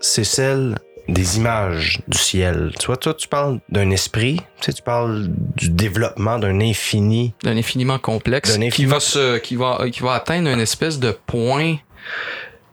[0.00, 2.72] c'est celle des images du ciel.
[2.80, 7.34] Tu vois, toi, tu parles d'un esprit, tu sais, tu parles du développement d'un infini.
[7.44, 11.16] D'un infiniment complexe qui infiniment- va se, qui va, qui va atteindre une espèce de
[11.28, 11.76] point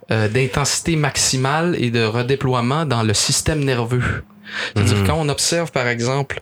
[0.09, 4.23] euh, d'intensité maximale et de redéploiement dans le système nerveux.
[4.75, 6.39] C'est-à-dire quand on observe par exemple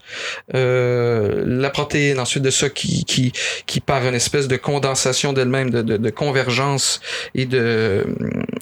[0.54, 3.32] euh, la protéine, ensuite de ça qui qui
[3.66, 7.02] qui par une espèce de condensation d'elle-même, de, de, de convergence
[7.34, 8.06] et de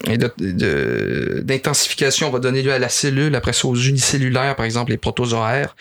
[0.10, 4.66] et de- de- d'intensification va donner lieu à la cellule, après ça aux unicellulaires, par
[4.66, 5.76] exemple les protozoaires,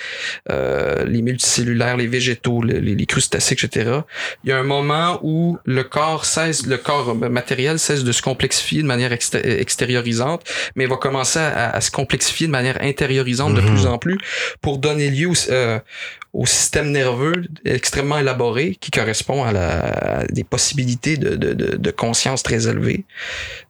[0.50, 4.00] euh, les multicellulaires, les végétaux, les, les- les crustacés, etc.
[4.44, 8.22] Il y a un moment où le corps cesse, le corps matériel cesse de se
[8.22, 10.42] complexifier de manière exté- extériorisante,
[10.76, 14.18] mais va commencer à, à se complexifier de manière intériorisante de plus en plus
[14.60, 15.78] pour donner lieu euh,
[16.34, 21.76] au système nerveux extrêmement élaboré qui correspond à, la, à des possibilités de, de, de,
[21.76, 23.04] de conscience très élevées.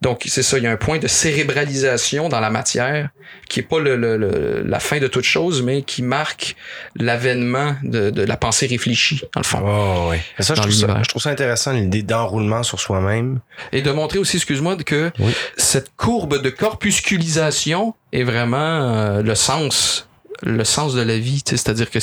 [0.01, 3.09] Donc, c'est ça, il y a un point de cérébralisation dans la matière
[3.49, 6.55] qui est pas le, le- le- la fin de toute chose, mais qui marque
[6.95, 9.61] l'avènement de, de la pensée réfléchie, dans le fond.
[9.65, 10.21] Oh, ouais.
[10.39, 13.41] Et ça, je trouve ça, je trouve ça intéressant, l'idée d'enroulement sur soi-même.
[13.73, 15.33] Et de montrer aussi, excuse-moi, que Oui.
[15.57, 20.09] cette courbe de corpusculisation est vraiment euh, le sens
[20.43, 21.99] le sens de la vie, c'est-à-dire que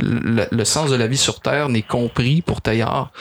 [0.00, 3.12] le sens de la vie sur Terre n'est compris pour Taillard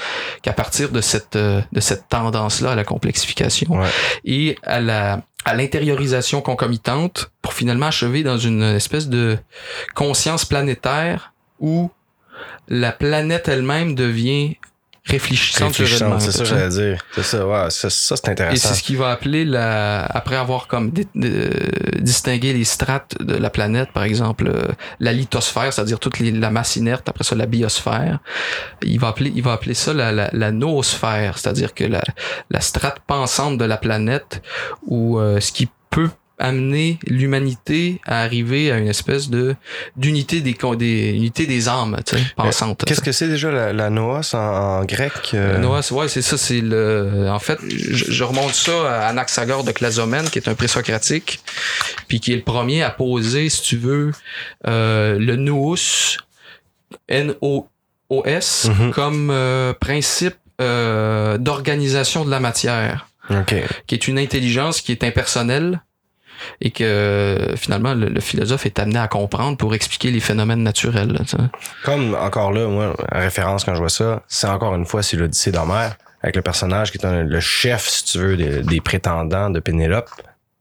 [0.41, 3.87] qu'à partir de cette euh, de cette tendance-là à la complexification Ouais.
[4.25, 9.37] et à la à l'intériorisation concomitante pour finalement achever dans une espèce de
[9.95, 11.89] conscience planétaire où
[12.67, 14.57] la planète elle-même devient
[15.09, 17.01] réfléchissante, Réfléchissante, c'est ça j'allais dire.
[17.15, 18.69] C'est ça, ouais, ça, ça, c'est Et intéressant.
[18.69, 21.49] c'est ce qui va appeler la, après avoir comme de-
[21.99, 24.67] distingué les strates de la planète, par exemple, euh,
[24.99, 28.19] la lithosphère, c'est-à-dire toute les- la masse inerte, après ça la biosphère.
[28.83, 32.01] Il va appeler, il va appeler ça la, la, la noosphère, c'est-à-dire que la,
[32.49, 34.41] la strate pensante de la planète,
[34.85, 39.55] ou euh, ce qui peut amener l'humanité à arriver à une espèce de
[39.97, 42.83] d'unité des, des unité des âmes, tu sais, pensantes.
[42.85, 45.11] Qu'est-ce que c'est déjà la, la noos en, en grec?
[45.33, 45.81] euh?
[45.81, 47.27] C'est- ouais, c'est ça, c'est le.
[47.29, 51.39] En fait, je, je remonte ça à Anaxagore de Clazomène, qui est un présocratique,
[52.07, 54.11] puis qui est le premier à poser, si tu veux,
[54.67, 55.75] euh, le nous,
[57.07, 58.91] N-O-O-S, Mhm.
[58.91, 63.55] comme euh, principe euh, d'organisation de la matière, OK.
[63.87, 65.81] qui est une intelligence qui est impersonnelle
[66.61, 71.17] et que finalement le, philosophe est amené à comprendre pour expliquer les phénomènes naturels.
[71.83, 75.17] Comme, encore là, moi, la référence quand je vois ça, c'est encore une fois, c'est
[75.17, 79.49] l'Odyssée d'Homère, avec le personnage qui est un- le chef, si tu veux, des prétendants
[79.49, 80.09] de Pénélope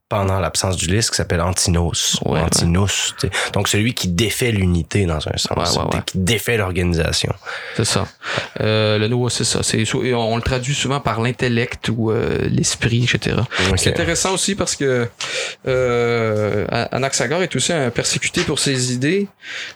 [0.08, 2.18] pendant l'absence d'Ulysse, qui s'appelle Antinos.
[2.24, 2.86] ou Ouais, Antinous.
[3.18, 3.30] tu sais.
[3.52, 5.50] Donc, celui qui défait l'unité dans un sens.
[5.56, 6.02] Ouais, ouais, ouais.
[6.06, 7.32] Qui défait l'organisation.
[7.76, 8.06] C'est ça.
[8.60, 9.62] Euh, le nous, c'est ça.
[9.62, 13.36] C'est, on, le traduit souvent par l'intellect ou euh, l'esprit, etc.
[13.76, 15.08] C'est intéressant aussi parce que
[15.66, 19.28] euh, Anaxagore est aussi un persécuté pour ses idées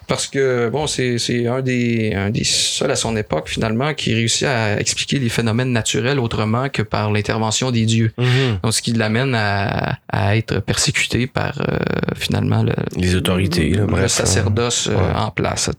[0.07, 4.13] parce que bon, c'est, c'est un des un des seuls à son époque finalement qui
[4.13, 8.11] réussit à expliquer les phénomènes naturels autrement que par l'intervention des dieux.
[8.17, 8.59] Mhm.
[8.63, 11.77] Donc, ce qui l'amène à, à être persécuté par euh,
[12.15, 15.69] finalement le, Les autorités, le bref, sacerdoce euh, en place.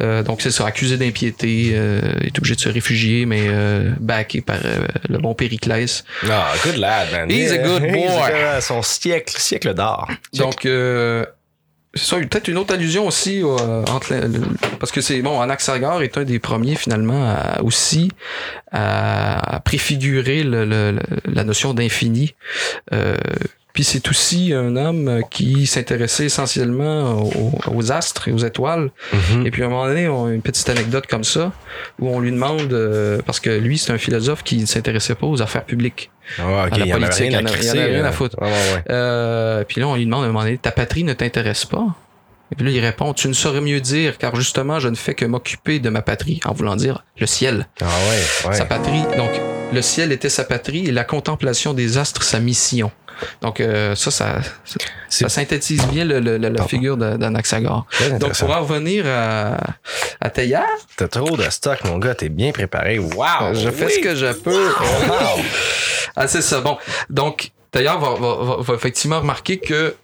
[0.00, 3.42] Euh, donc c'est ça, accusé d'impiété, euh, est obligé de se réfugier, mais
[4.00, 4.58] backé par
[5.08, 6.04] le bon Périclès.
[6.30, 7.30] Ah, good lad, man.
[7.30, 8.32] He's a good He's boy.
[8.32, 10.08] a- son siècle, siècle d'or.
[10.34, 11.24] Donc euh,
[11.96, 14.30] c'est ça, peut-être une autre allusion aussi euh, entre le-
[14.78, 18.10] parce que c'est bon, Anaxagore est un des premiers finalement aussi
[18.72, 22.34] à, préfigurer la notion d'infini.
[22.92, 23.16] Euh,
[23.76, 28.90] puis c'est aussi un homme qui s'intéressait essentiellement aux, aux astres et aux étoiles.
[29.12, 29.46] Mhm.
[29.46, 31.52] Et puis à un moment donné, on a une petite anecdote comme ça
[31.98, 35.26] où on lui demande euh, parce que lui c'est un philosophe qui ne s'intéressait pas
[35.26, 36.10] aux affaires publiques.
[36.38, 38.40] Ah, à la politique, rien à il en en a rien foutre.
[38.40, 38.48] Ouais.
[38.88, 41.84] Euh, puis là, on lui demande à un moment donné, ta patrie ne t'intéresse pas?
[42.50, 45.12] Et puis là, il répond, tu ne saurais mieux dire, car justement, je ne fais
[45.12, 47.68] que m'occuper de ma patrie, en voulant dire le ciel.
[47.82, 48.56] Ah ouais, ouais.
[48.56, 49.30] Sa patrie, donc,
[49.72, 52.90] le ciel était sa patrie et la contemplation des astres, sa mission.
[53.42, 57.86] Donc, euh, ça, ça, synthétise bien le, le- le- la figure d'Anaxagore.
[58.20, 59.56] Donc, pour en revenir à,
[60.20, 62.14] à T'as trop de stock, mon gars.
[62.14, 62.98] T'es bien préparé.
[62.98, 63.54] Wow!
[63.54, 63.92] je fais oui.
[63.92, 64.68] ce que je peux.
[65.08, 65.40] Wow!
[66.18, 66.62] Ah, c'est ça.
[66.62, 66.78] Bon,
[67.10, 69.94] donc, d'ailleurs, va, va, va, va effectivement remarquer que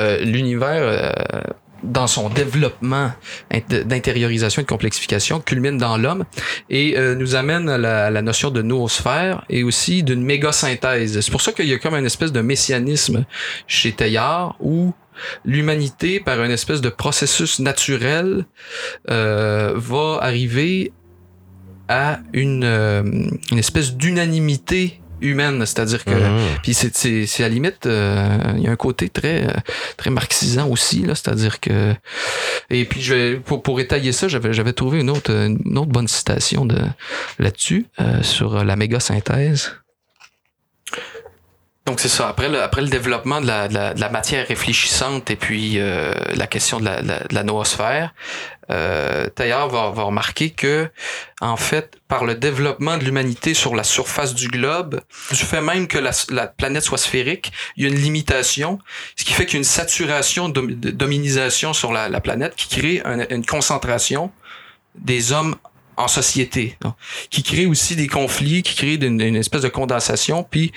[0.00, 1.12] euh, l'univers, euh,
[1.82, 3.12] dans son développement
[3.52, 6.24] int- d'intériorisation et de complexification, culmine dans l'homme
[6.70, 11.20] et euh, nous amène à la, notion de noosphère et aussi d'une méga-synthèse.
[11.20, 13.24] C'est pour ça qu'il y a comme une espèce de messianisme
[13.66, 14.92] chez Teilhard où
[15.44, 18.44] l'humanité, par une espèce de processus naturel,
[19.10, 20.92] euh, va arriver
[21.88, 23.02] à une, euh,
[23.50, 26.38] une espèce d'unanimité humaine, c'est-à-dire que Mhm.
[26.62, 29.52] puis c'est c'est à la limite euh, il y a un côté très euh,
[29.96, 31.94] très marxisant aussi là, c'est-à-dire que
[32.70, 35.90] et puis je vais pour pour étayer ça, j'avais j'avais trouvé une autre une autre
[35.90, 36.78] bonne citation de
[37.38, 39.72] là-dessus euh, sur la méga synthèse.
[41.88, 42.28] Donc c'est ça.
[42.28, 45.78] Après le, après le développement de la, de la, de la matière réfléchissante et puis
[45.80, 48.12] euh, la question de la, de la, noosphère,
[48.70, 50.90] euh, Teilhard va, va remarquer que,
[51.40, 55.88] en fait, par le développement de l'humanité sur la surface du globe, du fait même
[55.88, 58.78] que la, la planète soit sphérique, il y a une limitation,
[59.16, 62.68] ce qui fait qu'il y a une saturation de, dominisation sur la, la planète qui
[62.68, 64.30] crée un- une concentration
[64.94, 65.54] des hommes
[65.98, 66.94] en société, non?
[67.28, 70.44] qui crée aussi des conflits, qui crée une, une espèce de condensation.
[70.48, 70.72] Puis,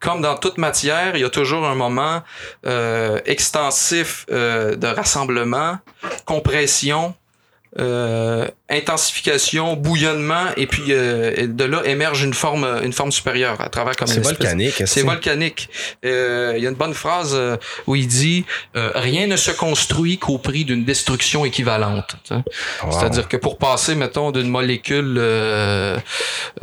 [0.00, 2.22] comme dans toute matière, il y a toujours un moment
[2.66, 5.78] euh, extensif euh, de rassemblement,
[6.26, 7.14] compression,
[7.78, 13.68] euh, intensification, bouillonnement, et puis euh, de là émerge une forme, une forme supérieure à
[13.68, 14.82] travers comme C'est volcanique.
[14.86, 15.68] C'est volcanique.
[16.04, 17.38] Euh, Il y a une bonne phrase
[17.86, 18.44] où il dit
[18.76, 22.16] euh, rien ne se construit qu'au prix d'une destruction équivalente.
[22.30, 22.42] Wow.
[22.92, 25.98] C'est-à-dire que pour passer, mettons, d'une molécule euh,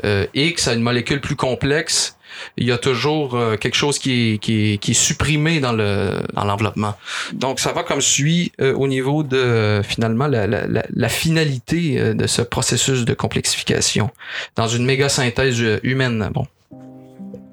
[0.04, 2.18] euh, X à une molécule plus complexe,
[2.58, 5.74] il y a toujours euh, quelque chose qui est, qui est, qui est supprimé dans
[5.74, 6.96] le dans l'enveloppement.
[7.34, 12.28] Donc ça va comme suit euh, au niveau de finalement la, la, finalité euh, de
[12.28, 14.10] ce processus de complexification
[14.56, 16.30] dans une méga synthèse humaine.
[16.34, 16.48] Bon.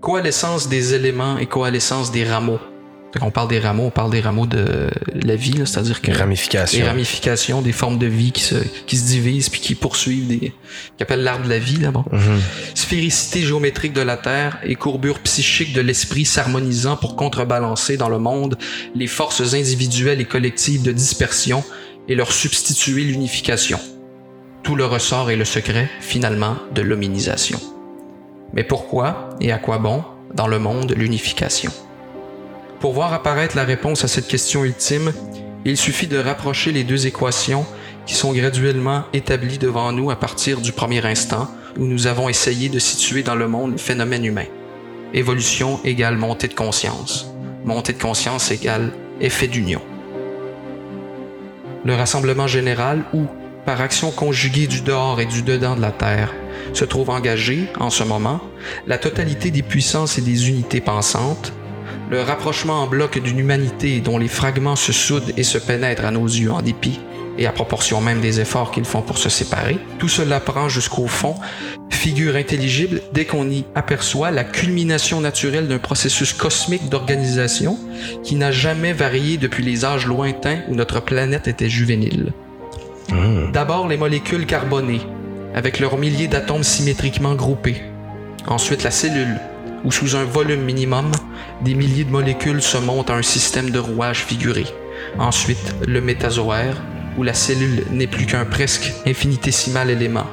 [0.00, 2.60] Coalescence des éléments et coalescence des rameaux.
[3.18, 6.78] Quand on parle des rameaux, on parle des rameaux de la vie, c'est-à-dire que Ramification.
[6.78, 8.54] les ramifications, des formes de vie qui se,
[8.86, 12.04] qui se divisent puis qui poursuivent des, qui appellent l'arbre de la vie, là, bon.
[12.12, 12.40] Mhm.
[12.74, 18.18] Sphéricité géométrique de la Terre et courbure psychique de l'esprit s'harmonisant pour contrebalancer dans le
[18.18, 18.56] monde
[18.94, 21.64] les forces individuelles et collectives de dispersion
[22.08, 23.80] et leur substituer l'unification.
[24.62, 27.58] Tout le ressort et le secret, finalement, de l'hominisation.
[28.52, 31.72] Mais pourquoi et à quoi bon, dans le monde, l'unification?
[32.80, 35.12] Pour voir apparaître la réponse à cette question ultime,
[35.66, 37.66] il suffit de rapprocher les deux équations
[38.06, 42.70] qui sont graduellement établies devant nous à partir du premier instant où nous avons essayé
[42.70, 44.46] de situer dans le monde le phénomène humain.
[45.12, 47.30] Évolution égale montée de conscience.
[47.66, 49.82] Montée de conscience égale effet d'union.
[51.84, 53.26] Le rassemblement général où,
[53.66, 56.32] par action conjuguée du dehors et du dedans de la Terre,
[56.72, 58.40] se trouve engagée, en ce moment,
[58.86, 61.52] la totalité des puissances et des unités pensantes,
[62.10, 66.10] le rapprochement en bloc d'une humanité dont les fragments se soudent et se pénètrent à
[66.10, 67.00] nos yeux en dépit,
[67.38, 71.06] et à proportion même des efforts qu'ils font pour se séparer, tout cela prend jusqu'au
[71.06, 71.36] fond
[72.00, 77.78] figure intelligible dès qu'on y aperçoit la culmination naturelle d'un processus cosmique d'organisation
[78.24, 82.32] qui n'a jamais varié depuis les âges lointains où notre planète était juvénile.
[83.12, 83.52] Mhm.
[83.52, 85.02] D'abord les molécules carbonées,
[85.54, 87.82] avec leurs milliers d'atomes symétriquement groupés.
[88.46, 89.38] Ensuite la cellule,
[89.84, 91.10] où sous un volume minimum,
[91.62, 94.66] des milliers de molécules se montent à un système de rouage figuré.
[95.18, 96.76] Ensuite le métazoaire,
[97.18, 100.26] où la cellule n'est plus qu'un presque infinitésimal élément.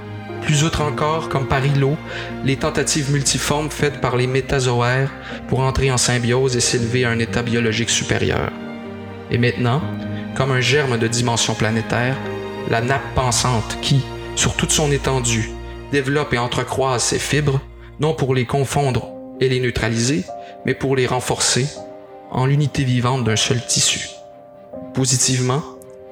[0.44, 1.98] Plus outre encore, comme par îlot,
[2.46, 5.12] les tentatives multiformes faites par les métazoaires
[5.50, 8.52] pour entrer en symbiose et s'élever à un état biologique supérieur.
[9.32, 9.82] Et maintenant,
[10.36, 12.16] comme un germe de dimension planétaire,
[12.70, 14.04] la nappe pensante qui,
[14.36, 15.50] sur toute son étendue,
[15.92, 17.60] développe et entrecroise ses fibres,
[18.00, 20.24] non pour les confondre et les neutraliser,
[20.66, 21.68] mais pour les renforcer
[22.32, 24.10] en l'unité vivante d'un seul tissu.
[24.94, 25.64] Positivement,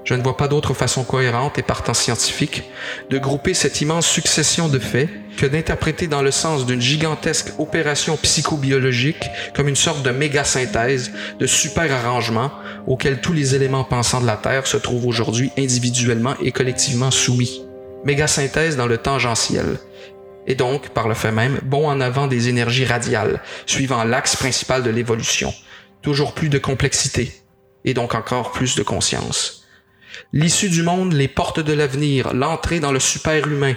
[0.05, 2.63] je ne vois pas d'autre façon cohérente et partant scientifique
[3.09, 8.15] de grouper cette immense succession de faits que d'interpréter dans le sens d'une gigantesque opération
[8.17, 12.51] psychobiologique comme une sorte de méga-synthèse, de super-arrangement
[12.85, 17.63] auquel tous les éléments pensants de la Terre se trouvent aujourd'hui individuellement et collectivement soumis.
[18.05, 19.79] Méga-synthèse dans le tangentiel.
[20.47, 24.83] Et donc, par le fait même, bon en avant des énergies radiales, suivant l'axe principal
[24.83, 25.53] de l'évolution.
[26.01, 27.31] Toujours plus de complexité,
[27.83, 29.65] et donc encore plus de conscience.
[30.33, 33.75] L'issue du monde, les portes de l'avenir, l'entrée dans le super-humain.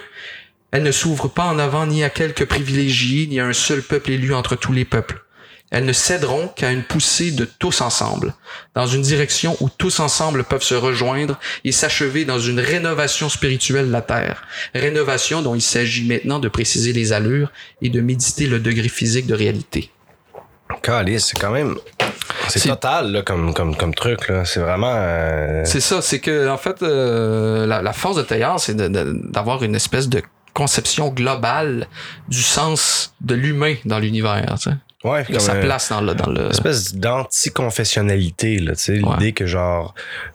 [0.71, 4.11] Elles ne s'ouvrent pas en avant ni à quelques privilégiés, ni à un seul peuple
[4.11, 5.25] élu entre tous les peuples.
[5.71, 8.35] Elles ne céderont qu'à une poussée de tous ensemble,
[8.75, 13.89] dans une direction où tous ensemble peuvent se rejoindre et s'achever dans une rénovation spirituelle
[13.89, 14.45] de la Terre.
[14.75, 17.53] Rénovation dont il s'agit maintenant de préciser les allures
[17.83, 19.91] et de méditer le degré physique de réalité.
[21.19, 21.77] C'est quand même.
[22.49, 24.29] C'est total là, comme, comme, comme truc.
[24.29, 24.45] là.
[24.45, 24.93] C'est vraiment.
[24.95, 29.63] euh, C'est ça, c'est que en fait, euh, la, la force de Teilhard, c'est d'avoir
[29.63, 30.23] une espèce de
[30.55, 31.87] conception globale
[32.29, 34.57] du sens de l'humain dans l'univers.
[35.05, 36.15] Ouais, Il a sa place dans le...
[36.15, 36.47] Dans le...
[36.47, 39.95] Une espèce d'anticonfessionnalité, là, tu sais, l'idée que genre,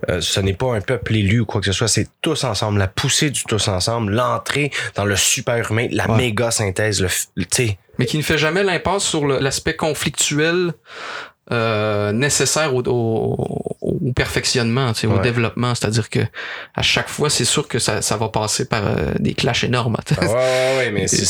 [0.10, 2.80] euh, ce n'est pas un peuple élu ou quoi que ce soit, c'est tous ensemble,
[2.80, 6.18] la poussée du tous ensemble, l'entrée dans le super humain, la Ouais.
[6.18, 10.74] méga synthèse, le, tu sais, mais qui ne fait jamais l'impasse sur l'aspect conflictuel
[11.52, 15.76] euh, nécessaire au, au, au perfectionnement, tu sais, au développement.
[15.76, 16.20] C'est-à-dire que
[16.76, 19.98] à chaque fois, c'est sûr que ça, ça va passer par euh, des clashs énormes.
[19.98, 20.22] sais.
[20.22, 21.26] Ouais, ouais, ouais, mais c'est-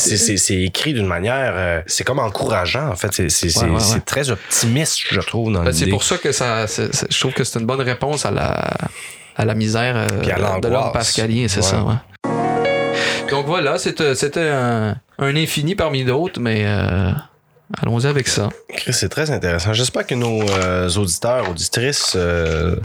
[0.62, 3.12] écrit d'une manière, euh, c'est comme encourageant, en fait.
[3.28, 3.48] C'est
[3.96, 7.44] Ouais, très optimiste, je trouve, dans Ben, c'est pour ça que ça, je trouve que
[7.44, 8.70] c'est une bonne réponse à la,
[9.36, 11.82] à la misère euh, à de l'homme pascalien, c'est ça.
[11.82, 11.94] Ouais.
[13.30, 17.10] Donc voilà, c'était c'était un, un infini parmi d'autres, mais euh,
[17.82, 18.48] allons-y avec ça.
[18.68, 19.72] Chris, C'est très intéressant.
[19.72, 22.76] J'espère que nos euh, auditeurs, auditrices euh,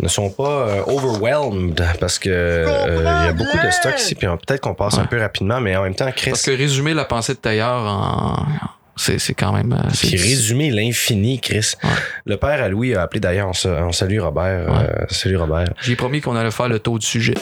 [0.00, 4.14] ne sont pas euh, overwhelmed parce que euh, il y a beaucoup de stock ici,
[4.14, 6.94] puis peut-être qu'on passe un peu rapidement, mais en même temps, Chris, Parce que résumer
[6.94, 8.46] la pensée de Tailleur en
[8.96, 11.72] c'est c'est quand même c'est- puis résumer l'infini, Chris.
[11.82, 11.90] Ouais.
[12.26, 14.68] Le père à Louis a appelé d'ailleurs, on, sa- on salue Robert.
[14.70, 14.86] Ouais.
[15.02, 15.68] euh, salut Robert.
[15.82, 17.34] J'ai promis qu'on allait faire le taux du sujet.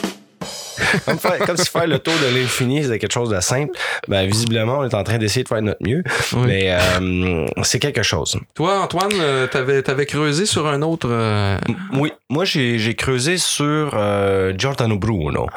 [1.05, 3.71] comme, faire- comme si faire le tour de l'infini, c'était quelque chose de simple.
[4.07, 6.03] Ben, visiblement, on est en train d'essayer de faire notre mieux.
[6.33, 6.41] Oui.
[6.45, 8.37] Mais euh, c'est quelque chose.
[8.55, 11.07] Toi, Antoine, euh, t'avais, t'avais creusé sur un autre.
[11.09, 11.57] euh,
[11.93, 15.47] Oui, moi j'ai creusé sur euh, Giordano Bruno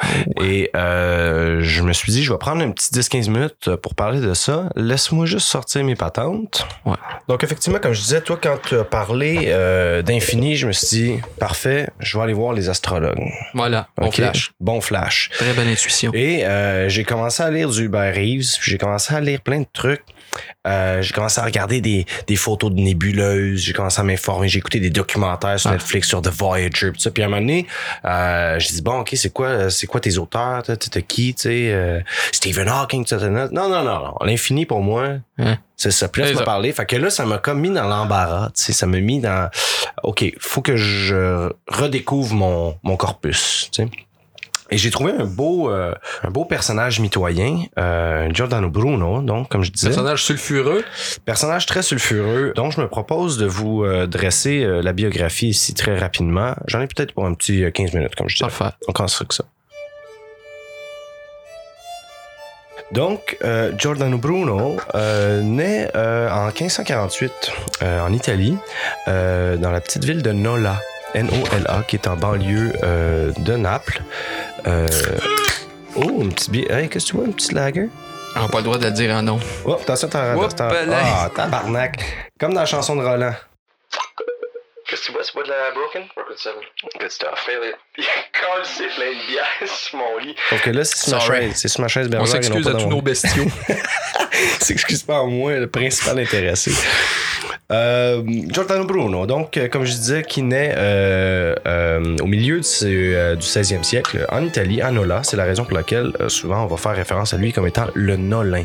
[0.41, 4.19] et euh, je me suis dit je vais prendre un petit 10-15 minutes pour parler
[4.19, 4.69] de ça.
[4.75, 6.65] Laisse-moi juste sortir mes patentes.
[6.85, 6.95] Ouais.
[7.27, 10.87] Donc effectivement, comme je disais, toi quand tu as parlé euh, d'infini, je me suis
[10.97, 13.19] dit parfait, je vais aller voir les astrologues.
[13.53, 14.15] Voilà, bon Ok?
[14.15, 14.51] flash.
[14.59, 15.06] Bon flash.
[15.37, 16.11] Très bonne intuition.
[16.13, 19.67] Et euh, j'ai commencé à lire du Hubert Reeves, j'ai commencé à lire plein de
[19.71, 20.03] trucs.
[20.67, 24.59] Euh, j'ai commencé à regarder des, des photos de nébuleuses, j'ai commencé à m'informer, j'ai
[24.59, 25.73] écouté des documentaires sur Ah.
[25.73, 27.09] Netflix sur The Voyager, pis ça.
[27.11, 27.65] Puis à un moment donné,
[28.05, 31.71] euh, j'ai dit bon, ok, c'est quoi, c'est quoi tes auteurs, t'as qui, tu sais,
[31.71, 31.99] euh,
[32.33, 35.57] Stephen Hawking, non, non, non, non, l'infini pour moi, Hein?
[35.75, 36.07] c'est ça.
[36.09, 38.85] Puis là, parlé, fait que là, ça m'a comme mis dans l'embarras, tu sais, ça
[38.87, 39.49] m'a mis dans,
[40.03, 43.89] ok, faut que je redécouvre mon mon corpus, tu sais.
[44.69, 45.93] Et j'ai trouvé un beau, euh,
[46.23, 50.83] un beau personnage mitoyen, euh, Giordano Bruno, donc comme je disais, Personnage sulfureux.
[51.25, 52.53] personnage très sulfureux.
[52.55, 56.53] Donc je me propose de vous euh, dresser la biographie ici très rapidement.
[56.67, 58.45] J'en ai peut-être pour un petit euh, 15 minutes, comme je disais.
[58.45, 58.75] Parfait.
[58.87, 59.45] On avec ça.
[62.91, 67.51] Donc, euh, Giordano Bruno euh, naît euh, en 1548
[67.81, 68.57] euh, en Italie,
[69.07, 70.79] dans la petite ville de Nola,
[71.17, 74.03] N-O-L-A, qui est en banlieue euh, de Naples.
[74.67, 74.87] Euh,
[75.95, 76.71] oh, un petit billet.
[76.71, 77.89] Hey, qu'est-ce que tu vois, un petit lager?
[78.35, 79.39] On n'a pas le droit de le dire en nom.
[79.65, 80.35] Oh, attention, t'as.
[80.35, 82.03] Ah, tabarnak.
[82.39, 83.33] Comme dans la chanson de Roland.
[84.87, 85.23] Qu'est-ce que tu vois?
[85.23, 86.03] C'est pas de la Broken?
[86.15, 86.53] Broken 7.
[86.99, 87.49] Good stuff.
[87.97, 90.35] Il a collé plein de bière sur mon lit.
[90.51, 91.51] Donc là, c'est sur ma chaise.
[91.55, 93.47] C'est sur ma chaise On et non s'excuse pas à tous nos bestiaux.
[94.59, 96.71] S'excuse pas à moi, le principal intéressé.
[97.71, 103.35] Euh, Giordano Bruno, donc, euh, comme je disais, qui naît euh, euh, au milieu euh,
[103.35, 105.21] du 16e siècle en Italie, à Nola.
[105.23, 108.15] C'est la raison pour laquelle souvent on va faire référence à lui comme étant le
[108.15, 108.63] Nolin.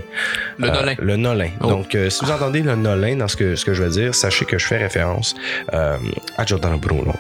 [0.58, 0.94] Le Nolin.
[0.98, 1.50] Le Nolin.
[1.60, 1.68] Oh.
[1.68, 4.44] Donc, si vous entendez le Nolin dans ce que, ce que je veux dire, sachez
[4.44, 5.34] que je fais référence
[5.72, 7.14] à Giordano Bruno.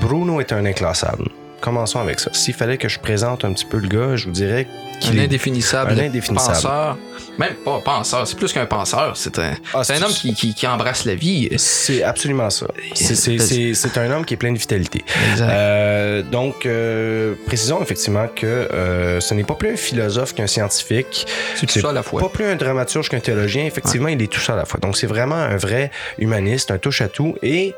[0.00, 1.24] Bruno est un inclassable.
[1.60, 2.30] Commençons avec ça.
[2.32, 4.66] S'il fallait que je présente un petit peu le gars, je vous dirais
[5.00, 5.24] qu'il Un est...
[5.24, 5.92] indéfinissable.
[5.92, 6.54] Un indéfinissable.
[6.54, 6.98] Penseur.
[7.38, 9.16] Même pas penseur, c'est plus qu'un penseur.
[9.16, 11.48] C'est un, Ah, c'est un homme qui, qui, qui embrasse la vie.
[11.56, 12.66] C'est absolument ça.
[12.94, 15.04] C'est- un homme qui est plein de vitalité.
[15.40, 21.26] Euh, donc, euh, précisons effectivement que euh, ce n'est pas plus un philosophe qu'un scientifique.
[21.56, 22.20] c'est tout ça à la fois.
[22.20, 23.64] Pas plus un dramaturge qu'un théologien.
[23.64, 24.78] Effectivement, il est tout ça à la fois.
[24.80, 27.36] Donc, c'est vraiment un vrai humaniste, un touche-à-tout.
[27.42, 27.74] Et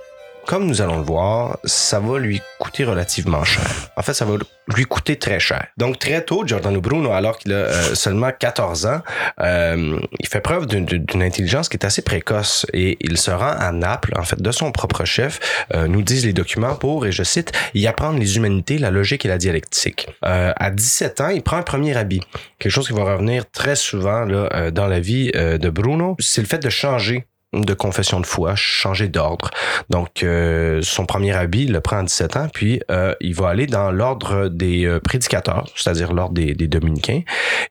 [0.51, 3.62] comme nous allons le voir, ça va lui coûter relativement cher.
[3.96, 4.34] En fait, ça va
[4.74, 5.68] lui coûter très cher.
[5.76, 9.01] Donc, très tôt, Giordano Bruno, alors qu'il a euh, seulement 14 ans,
[9.40, 13.70] euh, il fait preuve d'une- intelligence qui est assez précoce et il se rend à
[13.70, 15.38] Naples, en fait, de son propre chef,
[15.72, 19.24] euh, nous disent les documents pour, et je cite, y apprendre les humanités, la logique
[19.24, 20.09] et la dialectique.
[20.22, 22.22] À 17 ans, il prend un premier habit.
[22.59, 26.59] Quelque chose qui va revenir très souvent dans la vie de Bruno, c'est le fait
[26.59, 29.51] de changer de confession de foi, changer d'ordre.
[29.88, 33.48] Donc, euh, son premier habit, il le prend à 17 ans, puis euh, il va
[33.48, 37.22] aller dans l'ordre des euh, prédicateurs, c'est-à-dire l'ordre des, dominicains.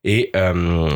[0.03, 0.31] Et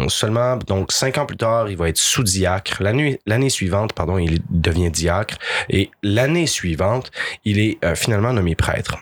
[0.09, 2.84] seulement, donc, cinq ans plus tard, il va être sous-diacre.
[2.84, 5.38] L'année suivante, pardon, il devient diacre.
[5.69, 7.11] Et l'année suivante,
[7.45, 8.97] il est finalement nommé prêtre.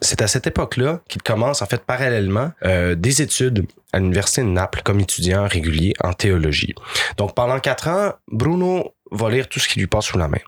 [0.00, 4.80] C'est à cette époque-là qu'il commence, en fait, parallèlement, des études à l'Université de Naples
[4.82, 6.74] comme étudiant régulier en théologie.
[7.16, 10.38] Donc, pendant quatre ans, Bruno va lire tout ce qui lui passe sous la main.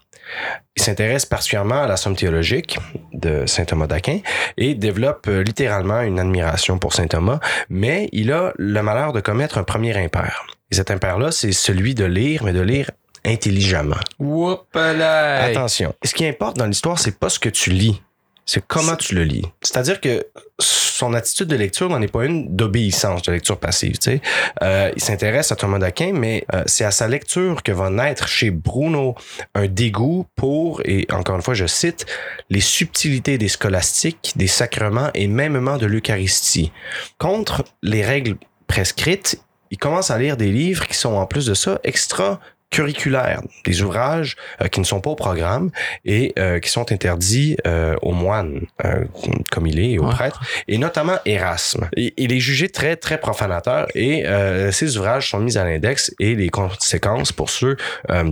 [0.76, 2.78] Il s'intéresse particulièrement à la somme théologique
[3.12, 4.20] de saint Thomas d'Aquin
[4.56, 9.20] et développe euh, littéralement une admiration pour saint Thomas, mais il a le malheur de
[9.20, 10.46] commettre un premier impair.
[10.70, 12.90] Et cet impair-là, c'est celui de lire, mais de lire
[13.24, 14.00] intelligemment.
[14.18, 15.50] Whoopalaï.
[15.50, 15.94] Attention.
[16.04, 18.02] Ce qui importe dans l'histoire, c'est pas ce que tu lis,
[18.46, 19.44] c'est comment tu le lis?
[19.62, 20.26] C'est-à-dire que
[20.58, 23.98] son attitude de lecture n'en est pas une d'obéissance, de lecture passive.
[23.98, 24.20] Tu sais.
[24.62, 28.28] Euh, il s'intéresse à Thomas d'Aquin, mais euh, c'est à sa lecture que va naître
[28.28, 29.14] chez Bruno
[29.54, 32.06] un dégoût pour, et encore une fois, je cite,
[32.50, 36.70] les subtilités des scolastiques, des sacrements et mêmement de l'Eucharistie.
[37.18, 38.36] Contre les règles
[38.66, 39.40] prescrites,
[39.70, 42.40] il commence à lire des livres qui sont en plus de ça extra
[42.74, 45.70] curriculaires, des ouvrages euh, qui ne sont pas au programme
[46.04, 49.04] et euh, qui sont interdits euh, aux moines, euh,
[49.52, 50.12] comme il est, et aux Ouais.
[50.12, 51.88] prêtres, et notamment Erasme.
[51.96, 56.34] Il est jugé très, très profanateur et euh, ces ouvrages sont mis à l'index et
[56.34, 57.76] les conséquences pour ceux
[58.10, 58.30] euh,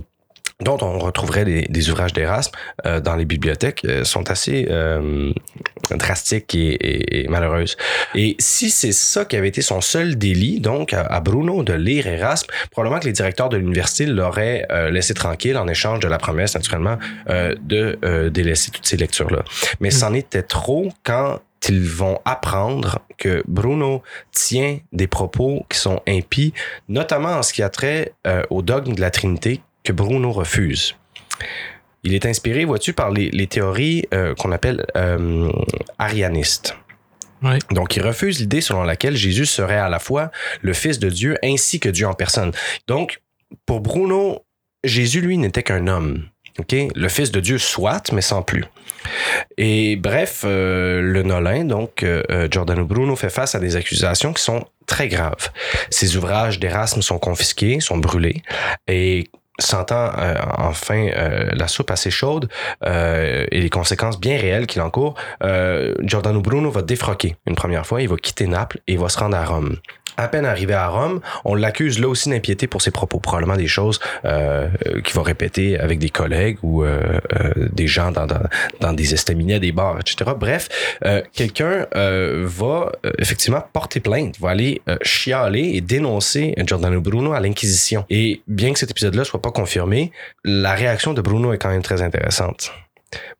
[0.62, 2.52] dont on retrouverait des, ouvrages d'Erasme
[2.86, 5.32] euh, dans les bibliothèques euh, sont assez euh,
[5.90, 7.76] drastiques et, malheureuses.
[8.14, 12.06] Et si c'est ça qui avait été son seul délit, donc à, Bruno de lire
[12.06, 16.54] Erasme, probablement que les directeurs de l'université l'auraient laissé tranquille en échange de la promesse,
[16.54, 16.98] naturellement,
[17.28, 19.44] de délaisser toutes ces lectures-là.
[19.80, 24.02] Mais c'en était trop quand ils vont apprendre que Bruno
[24.32, 26.52] tient des propos qui sont impies,
[26.88, 30.96] notamment en ce qui a trait euh, au dogme de la Trinité que Bruno refuse.
[32.04, 35.50] Il est inspiré, vois-tu, par les, les théories euh, qu'on appelle euh,
[35.98, 36.76] arianistes.
[37.70, 40.30] Donc, il refuse l'idée selon laquelle Jésus serait à la fois
[40.60, 42.52] le Fils de Dieu ainsi que Dieu en personne.
[42.86, 43.20] Donc,
[43.66, 44.44] pour Bruno,
[44.84, 46.28] Jésus, lui, n'était qu'un homme.
[46.70, 48.64] Le Fils de Dieu soit, mais sans plus.
[49.56, 54.42] Et bref, euh, le Nolin, donc euh, Giordano Bruno, fait face à des accusations qui
[54.42, 55.50] sont très graves.
[55.90, 58.42] Ses ouvrages d'Erasme sont confisqués, sont brûlés,
[58.86, 62.48] et sentant euh, enfin euh, la soupe assez chaude
[62.84, 67.86] euh, et les conséquences bien réelles qu'il encourt, euh, Giordano Bruno va défroquer une première
[67.86, 69.76] fois, il va quitter Naples et il va se rendre à Rome.
[70.16, 73.66] À peine arrivé à Rome, on l'accuse là aussi d'impiété pour ses propos, probablement des
[73.66, 78.26] choses euh, euh, qu'il va répéter avec des collègues ou euh, euh, des gens dans,
[78.26, 78.42] dans,
[78.80, 80.32] dans des estaminets, des bars, etc.
[80.36, 80.68] Bref,
[81.04, 87.40] euh, quelqu'un euh, va effectivement porter plainte, va aller chialer et dénoncer Giordano Bruno à
[87.40, 88.04] l'Inquisition.
[88.10, 90.12] Et bien que cet épisode-là soit pas confirmé,
[90.44, 92.72] la réaction de Bruno est quand même très intéressante.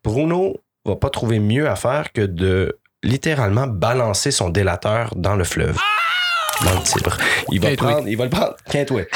[0.03, 5.43] Bruno va pas trouver mieux à faire que de littéralement balancer son délateur dans le
[5.43, 5.77] fleuve.
[6.61, 7.17] Dans le Tibre.
[7.51, 7.87] Il va, Quintoué.
[7.91, 8.55] prendre, il va le prendre.
[8.69, 9.07] Quintoué.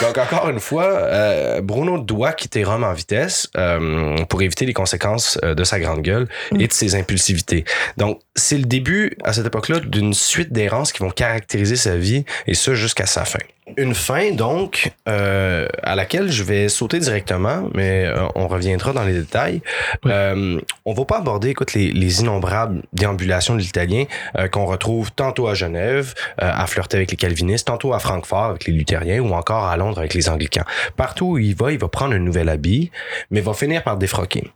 [0.00, 4.72] Donc, encore une fois, euh, Bruno doit quitter Rome en vitesse euh, pour éviter les
[4.72, 6.26] conséquences euh, de sa grande gueule
[6.58, 7.64] et de ses impulsivités.
[7.96, 12.24] Donc, c'est le début, à cette époque-là, d'une suite d'errances qui vont caractériser sa vie,
[12.46, 13.40] et ce, jusqu'à sa fin.
[13.76, 19.04] Une fin, donc, euh, à laquelle je vais sauter directement, mais euh, on reviendra dans
[19.04, 19.62] les détails.
[20.04, 20.10] Oui.
[20.12, 24.04] Euh, on va pas aborder, écoute, les, les innombrables déambulations de l'italien
[24.50, 28.72] qu'on retrouve tantôt à Genève, à flirter avec les calvinistes, tantôt à Francfort avec les
[28.72, 30.64] luthériens ou encore à Londres avec les anglicans.
[30.96, 32.90] Partout où il va, il va prendre un nouvel habit,
[33.30, 34.50] mais va finir par défroquer.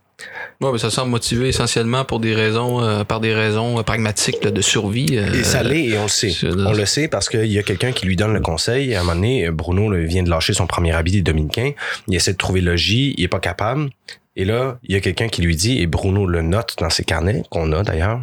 [0.61, 4.41] Ouais, mais ça semble motivé essentiellement pour des raisons, euh, par des raisons euh, pragmatiques
[4.45, 5.17] là, de survie.
[5.17, 6.33] euh, Et ça l'est, et on le sait.
[6.43, 8.95] On le sait parce qu'il y a quelqu'un qui lui donne le conseil.
[8.95, 11.71] À un moment donné, Bruno là, vient de lâcher son premier habit des Dominicains.
[12.07, 13.89] Il essaie de trouver logis, il est pas capable.
[14.37, 17.03] Et là, il y a quelqu'un qui lui dit, et Bruno le note dans ses
[17.03, 18.21] carnets, qu'on a d'ailleurs,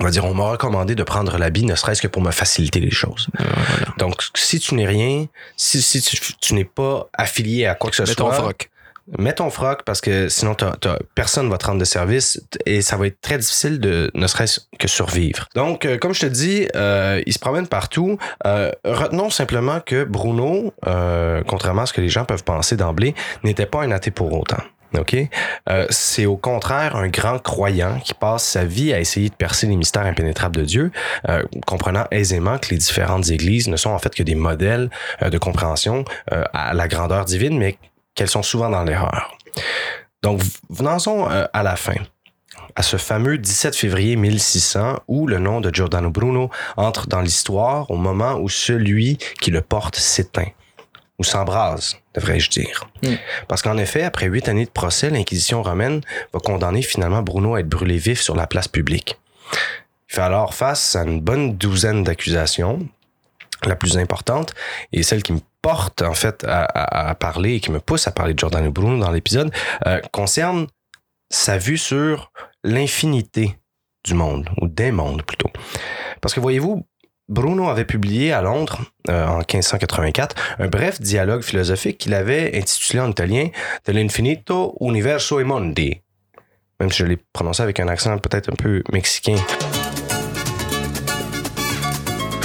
[0.00, 2.80] on va dire, on m'a recommandé de prendre l'habit, ne serait-ce que pour me faciliter
[2.80, 3.28] les choses.
[3.40, 3.94] Euh, voilà.
[3.98, 5.26] Donc, si tu n'es rien,
[5.56, 8.70] si, si tu, tu n'es pas affilié à quoi que ce Mets soit, ton froc.
[9.18, 10.54] mets ton froc parce que sinon
[11.14, 14.60] personne va te rendre de service et ça va être très difficile de ne serait-ce
[14.78, 15.48] que survivre.
[15.54, 18.18] Donc, euh, comme je te dis, euh, il se promène partout.
[18.46, 20.74] Euh, retenons simplement que Bruno,
[21.46, 24.62] contrairement à ce que les gens peuvent penser d'emblée, n'était pas un athée pour autant.
[24.94, 25.16] OK?
[25.68, 29.66] Euh, c'est au contraire un grand croyant qui passe sa vie à essayer de percer
[29.66, 30.92] les mystères impénétrables de Dieu,
[31.28, 34.90] euh, comprenant aisément que les différentes églises ne sont en fait que des modèles
[35.22, 36.04] euh, de compréhension
[36.52, 37.78] à la grandeur divine, mais
[38.14, 39.36] qu'elles sont souvent dans l'erreur.
[40.22, 41.94] Donc, venons-en à la fin,
[42.74, 47.90] à ce fameux 17 février 1600 où le nom de Giordano Bruno entre dans l'histoire
[47.90, 50.48] au moment où celui qui le porte s'éteint,
[51.18, 52.88] ou s'embrase, devrais-je dire.
[53.02, 53.14] Mm.
[53.48, 56.00] Parce qu'en effet, après huit années de procès, l'Inquisition romaine
[56.32, 59.18] va condamner finalement Bruno à être brûlé vif sur la place publique.
[60.10, 62.86] Il fait alors face à une bonne douzaine d'accusations,
[63.64, 64.52] la plus importante
[64.92, 68.06] et celle qui me porte en fait à, à- à parler et qui me pousse
[68.06, 69.50] à parler de Giordano Bruno dans l'épisode
[69.86, 70.66] euh, concerne
[71.30, 72.30] sa vue sur
[72.62, 73.58] l'infinité
[74.04, 75.50] du monde ou des mondes plutôt.
[76.20, 76.86] Parce que voyez-vous,
[77.28, 83.00] Bruno avait publié à Londres euh, en 1584 un bref dialogue philosophique qu'il avait intitulé
[83.00, 83.48] en italien
[83.84, 86.00] De l'infinito universo e mondi.
[86.78, 89.36] Même si je l'ai prononcé avec un accent peut-être un peu mexicain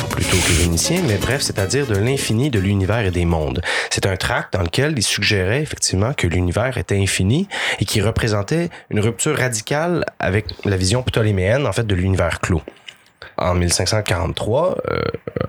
[0.09, 3.61] plutôt que vénitien, mais bref, c'est-à-dire de l'infini de l'univers et des mondes.
[3.89, 7.47] C'est un tract dans lequel il suggérait effectivement que l'univers était infini
[7.79, 12.61] et qui représentait une rupture radicale avec la vision ptoléméenne, en fait, de l'univers clos.
[13.41, 15.01] En 1543, euh,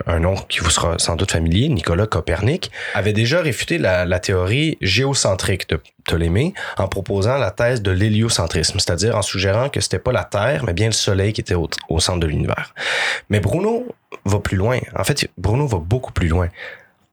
[0.06, 4.18] un nom qui vous sera sans doute familier, Nicolas Copernic, avait déjà réfuté la, la
[4.18, 9.98] théorie géocentrique de Ptolémée en proposant la thèse de l'héliocentrisme, c'est-à-dire en suggérant que c'était
[9.98, 12.74] pas la Terre, mais bien le Soleil qui était au, au centre de l'univers.
[13.28, 13.86] Mais Bruno
[14.24, 14.78] va plus loin.
[14.96, 16.48] En fait, Bruno va beaucoup plus loin.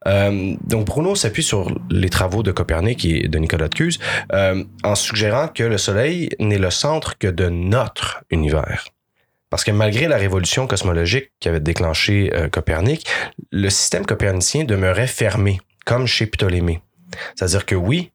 [0.07, 3.99] Euh, donc Bruno s'appuie sur les travaux de Copernic et de Nicolas de Cuse
[4.31, 8.85] euh, en suggérant que le Soleil n'est le centre que de notre univers.
[9.49, 13.07] Parce que malgré la révolution cosmologique qu'avait déclenché euh, Copernic,
[13.51, 16.81] le système copernicien demeurait fermé, comme chez Ptolémée.
[17.35, 18.11] C'est-à-dire que oui,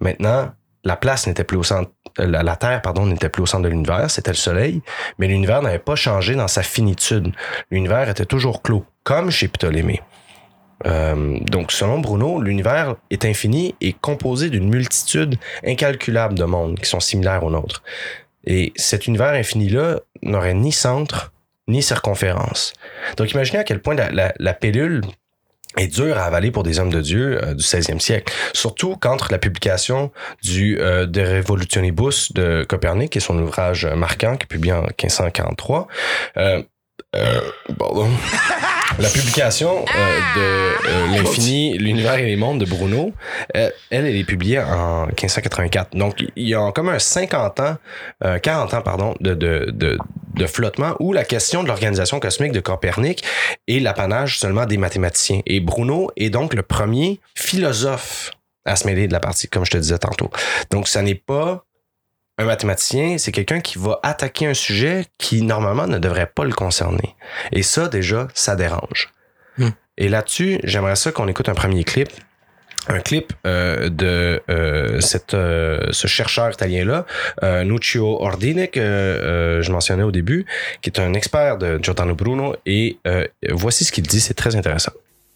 [0.00, 0.52] maintenant,
[0.84, 3.64] la place n'était plus au centre, euh, la, la Terre, pardon, n'était plus au centre
[3.64, 4.82] de l'univers, c'était le Soleil,
[5.18, 7.32] mais l'univers n'avait pas changé dans sa finitude.
[7.70, 10.00] L'univers était toujours clos, comme chez Ptolémée.
[10.86, 16.88] Euh, donc, selon Bruno, l'univers est infini et composé d'une multitude incalculable de mondes qui
[16.88, 17.82] sont similaires aux nôtres.
[18.46, 21.32] Et cet univers infini-là n'aurait ni centre,
[21.68, 22.72] ni circonférence.
[23.16, 25.02] Donc imaginez à quel point la, la, pilule
[25.76, 28.32] est dure à avaler pour des hommes de Dieu euh, du 16e siècle.
[28.52, 34.44] Surtout qu'entre la publication du euh, De Revolutionibus de Copernic et son ouvrage marquant qui
[34.44, 35.88] est publié en 1543,
[36.36, 36.62] euh,
[37.16, 37.40] euh,
[37.78, 38.10] pardon.
[38.98, 43.12] La publication euh, de euh, l'infini, l'univers et les mondes de Bruno,
[43.56, 45.96] euh, elle, elle est publiée en 1584.
[45.96, 47.76] Donc, il y a comme un 50 ans,
[48.24, 49.98] euh, 40 ans, pardon, de, de, de,
[50.34, 53.24] de flottement où la question de l'organisation cosmique de Copernic
[53.68, 55.40] est l'apanage seulement des mathématiciens.
[55.46, 58.32] Et Bruno est donc le premier philosophe
[58.64, 60.30] à se mêler de la partie, comme je te disais tantôt.
[60.70, 61.64] Donc, ça n'est pas
[62.38, 66.52] un mathématicien, c'est quelqu'un qui va attaquer un sujet qui normalement ne devrait pas le
[66.52, 67.14] concerner.
[67.52, 69.12] Et ça, déjà, ça dérange.
[69.56, 69.70] Hmm.
[69.98, 72.08] Et là-dessus, j'aimerais ça qu'on écoute un premier clip.
[72.86, 77.06] Un clip euh, de euh, cette, euh, ce chercheur italien-là,
[77.42, 80.44] euh, Nuccio Ordine, que euh, je mentionnais au début,
[80.82, 82.56] qui est un expert de Giordano Bruno.
[82.66, 84.92] Et euh, voici ce qu'il dit, c'est très intéressant.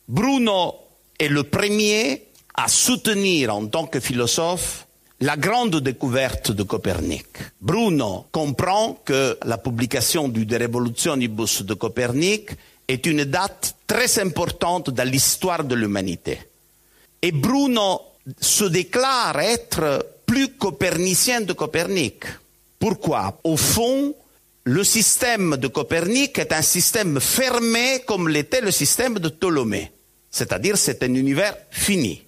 [0.09, 0.75] Bruno
[1.19, 2.25] est le premier
[2.55, 4.88] à soutenir en tant que philosophe
[5.21, 7.27] la grande découverte de Copernic.
[7.61, 12.51] Bruno comprend que la publication du De Revolutionibus de Copernic
[12.87, 16.39] est une date très importante dans l'histoire de l'humanité.
[17.21, 18.01] Et Bruno
[18.41, 22.25] se déclare être plus copernicien de Copernic.
[22.79, 23.41] Pourquoi?
[23.43, 24.15] Au fond,
[24.65, 29.91] le système de Copernic est un système fermé comme l'était le système de Ptolémée.
[30.31, 32.23] C'est-à-dire c'est un univers fini.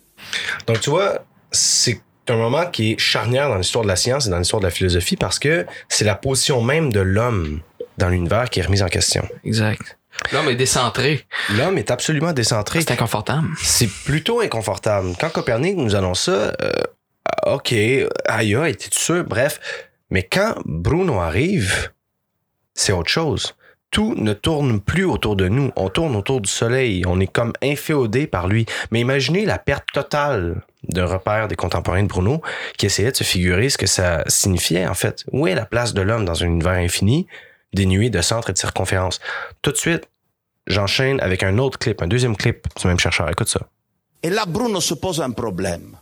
[0.66, 2.00] Donc, tu vois, c'est
[2.30, 4.70] un moment qui est charnière dans l'histoire de la science et dans l'histoire de la
[4.70, 7.60] philosophie parce que c'est la position même de l'homme
[7.98, 9.28] dans l'univers qui est remise en question.
[9.44, 9.98] Exact.
[10.32, 11.26] L'homme est décentré.
[11.56, 12.80] L'homme est absolument décentré.
[12.80, 13.48] C'est inconfortable.
[13.62, 15.12] C'est plutôt inconfortable.
[15.18, 16.72] Quand Copernic nous annonce ça, euh,
[17.46, 19.24] OK, aïe, aïe, t'es sûr?
[19.24, 19.60] Bref.
[20.10, 21.90] Mais quand Bruno arrive,
[22.74, 23.54] c'est autre chose.
[23.90, 25.72] Tout ne tourne plus autour de nous.
[25.76, 27.04] On tourne autour du soleil.
[27.06, 28.66] On est comme inféodé par lui.
[28.90, 32.42] Mais imaginez la perte totale d'un repère des contemporains de Bruno
[32.76, 35.24] qui essayaient de se figurer ce que ça signifiait, en fait.
[35.32, 37.26] Où est la place de l'homme dans un univers infini,
[37.72, 39.20] dénué de centre et de circonférence?
[39.62, 40.08] Tout de suite,
[40.66, 43.28] j'enchaîne avec un autre clip, un deuxième clip du même chercheur.
[43.30, 43.68] Écoute ça.
[44.22, 45.96] Et là, Bruno se pose un problème.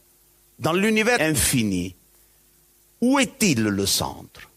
[0.58, 1.94] Dans l'univers infini,
[3.00, 4.50] où est-il le centre?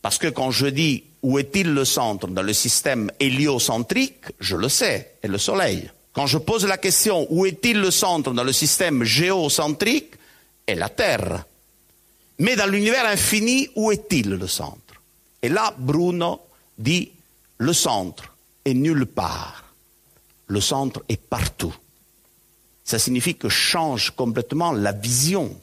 [0.00, 4.68] Parce que quand je dis où est-il le centre dans le système héliocentrique, je le
[4.68, 5.90] sais, et le Soleil.
[6.18, 10.14] Quand je pose la question où est-il le centre dans le système géocentrique,
[10.66, 11.44] est la Terre.
[12.40, 15.00] Mais dans l'univers infini, où est-il le centre?
[15.42, 16.40] Et là, Bruno
[16.76, 17.12] dit
[17.58, 19.72] le centre est nulle part.
[20.48, 21.76] Le centre est partout.
[22.84, 25.56] Ça signifie que change complètement la vision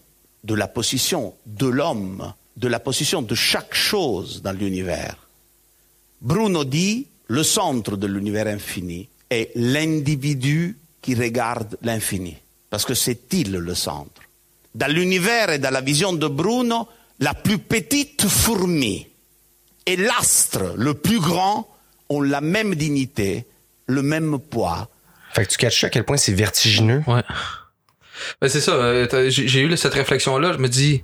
[0.46, 5.18] de la position de l'homme, de la position de chaque chose dans l'univers.
[6.22, 12.36] Bruno dit le centre de l'univers infini est l'individu qui regarde l'infini,
[12.70, 14.22] parce que c'est il le centre.
[14.74, 16.88] Dans l'univers et dans la vision de Bruno,
[17.20, 19.08] la plus petite fourmi
[19.86, 21.68] et l'astre le plus grand
[22.10, 23.46] ont la même dignité,
[23.88, 24.90] le même poids.
[25.34, 27.04] Fait que tu catches à quel point c'est vertigineux?
[27.08, 27.24] Ouais.
[28.42, 28.72] Ben, c'est ça.
[28.74, 30.54] euh, j'ai eu cette réflexion-là.
[30.54, 31.04] Je me dis,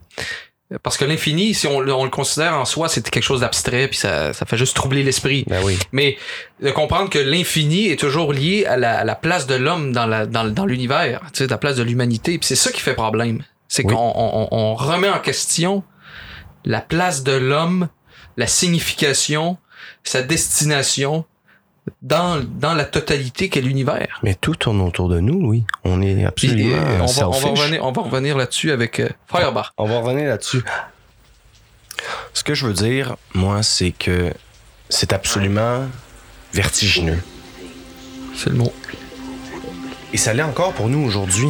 [0.83, 3.87] parce que l'infini, si on, le- on le considère en soi, c'est quelque chose d'abstrait,
[3.87, 5.43] puis ça, ça fait juste troubler l'esprit.
[5.47, 5.77] Ben oui.
[5.91, 6.17] Mais
[6.61, 10.05] de comprendre que l'infini est toujours lié à la, à la place de l'homme dans
[10.05, 12.37] la- dans, dans l'univers, tu sais, la place de l'humanité.
[12.37, 13.43] Puis c'est ça qui fait problème.
[13.67, 13.93] C'est Oui.
[13.93, 15.83] qu'on on, on remet en question
[16.65, 17.87] la place de l'homme,
[18.37, 19.57] la signification,
[20.03, 21.25] sa destination
[22.01, 24.19] dans, dans la totalité qu'est l'univers.
[24.23, 25.65] Mais tout tourne autour de nous, oui.
[25.83, 29.71] On est absolument on, va, on, va revenir, on va revenir là-dessus avec euh, Feuerbach.
[29.77, 30.63] On va revenir là-dessus.
[32.33, 34.33] Ce que je veux dire, moi, c'est que
[34.89, 35.85] c'est absolument
[36.53, 37.19] vertigineux.
[38.35, 38.73] C'est le mot.
[40.13, 41.49] Et ça l'est encore pour nous aujourd'hui.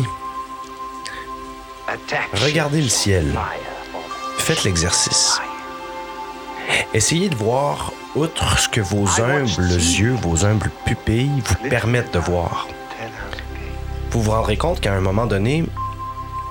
[2.34, 3.26] Regardez le ciel.
[4.38, 5.40] Faites l'exercice.
[6.94, 12.20] Essayez de voir outre ce que vos humbles yeux, vos humbles pupilles vous permettent de
[12.20, 12.68] voir.
[14.12, 15.64] Vous vous rendrez compte qu'à un moment donné,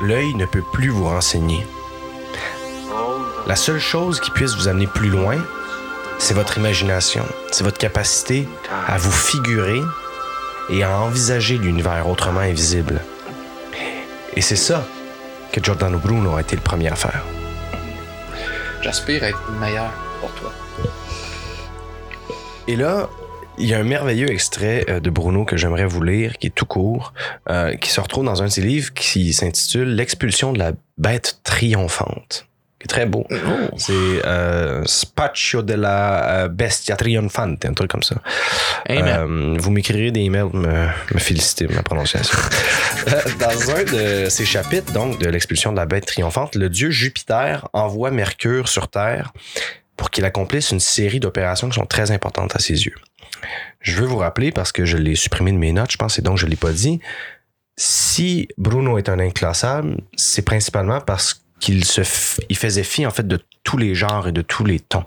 [0.01, 1.67] l'œil ne peut plus vous renseigner.
[3.47, 5.37] La seule chose qui puisse vous amener plus loin,
[6.19, 8.49] c'est votre imagination, c'est votre capacité
[8.87, 9.81] à vous figurer
[10.71, 13.01] et à envisager l'univers autrement invisible.
[14.35, 14.87] Et c'est ça
[15.53, 17.25] que Giordano Bruno a été le premier à faire.
[18.83, 20.53] J'aspire à être meilleur pour toi.
[22.67, 23.11] Et là,
[23.59, 26.55] il y a un merveilleux extrait euh, de Bruno que j'aimerais vous lire, qui est
[26.55, 27.13] tout court,
[27.49, 31.41] euh, qui se retrouve dans un de ses livres qui s'intitule L'expulsion de la bête
[31.45, 32.50] triomphante.
[32.81, 33.27] Qui est très beau.
[33.77, 38.17] C'est euh, Spaccio della euh, Bestia Trionfante, un truc comme ça.
[38.89, 42.39] Euh, vous m'écrirez des emails me, me féliciter de ma prononciation.
[43.09, 46.91] Euh, Dans un de ces chapitres, donc, de l'expulsion de la bête triomphante, le dieu
[46.91, 49.33] Jupiter envoie Mercure sur Terre
[49.97, 52.95] pour qu'il accomplisse une série d'opérations qui sont très importantes à ses yeux.
[53.81, 56.23] Je veux vous rappeler, parce que je l'ai supprimé de mes notes, je pense, et
[56.23, 57.01] donc je ne l'ai pas dit,
[57.79, 62.01] si Bruno est un inclassable, c'est principalement parce qu'il se
[62.49, 65.05] il faisait fi en fait de tous les genres et de tous les tons.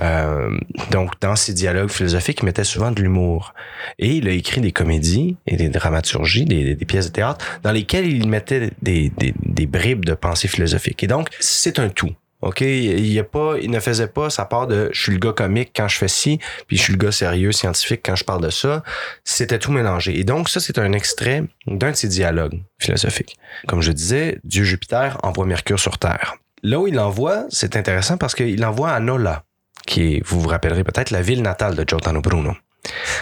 [0.00, 0.50] Euh,
[0.90, 3.54] donc dans ses dialogues philosophiques, il mettait souvent de l'humour
[3.98, 7.72] et il a écrit des comédies et des dramaturgies, des, des pièces de théâtre dans
[7.72, 11.04] lesquelles il mettait des, des bribes de pensée philosophique.
[11.04, 12.14] Et donc c'est un tout.
[12.42, 15.96] OK, il ne faisait pas sa part de je suis le gars comique quand je
[15.96, 18.82] fais ci, puis je suis le gars sérieux scientifique quand je parle de ça.
[19.24, 20.18] C'était tout mélangé.
[20.18, 23.38] Et donc ça c'est un extrait d'un de ses dialogues philosophiques.
[23.68, 26.36] Comme je disais, Dieu Jupiter envoie Mercure sur Terre.
[26.64, 29.44] Là où il l'envoie, c'est intéressant parce qu'il l'envoie à Nola,
[29.86, 32.54] qui vous vous rappellerez peut-être, la ville natale de Giordano Bruno.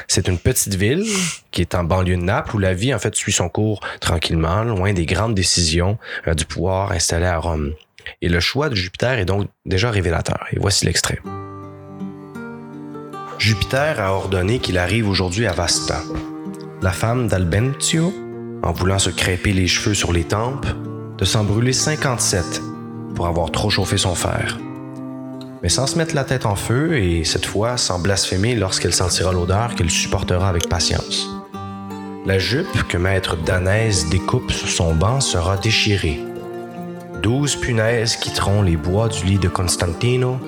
[0.09, 1.05] C'est une petite ville
[1.51, 4.65] qui est en banlieue de Naples où la vie en fait suit son cours tranquillement,
[4.65, 7.75] loin des grandes décisions euh, du pouvoir installé à Rome.
[8.23, 10.47] Et le choix de Jupiter est donc déjà révélateur.
[10.53, 11.19] Et voici l'extrait.
[13.39, 16.03] Jupiter a ordonné qu'il arrive aujourd'hui à Vasta.
[16.83, 18.13] La femme d'Albentio,
[18.63, 20.67] en voulant se crêper les cheveux sur les tempes,
[21.17, 22.63] de s'en brûler 57
[23.15, 24.59] pour avoir trop chauffé son fer.
[25.63, 29.33] Mais sans se mettre la tête en feu et cette fois sans blasphémer lorsqu'elle sentira
[29.33, 31.29] l'odeur qu'elle supportera avec patience.
[32.27, 36.21] La jupe que maître Danèse découpe sur son banc sera déchirée.
[37.23, 40.39] Douze punaises quitteront les bois du lit de Constantino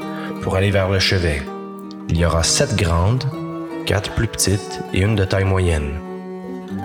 [0.41, 1.43] pour aller vers le chevet.
[2.09, 3.25] Il y aura sept grandes,
[3.85, 6.01] quatre plus petites et une de taille moyenne.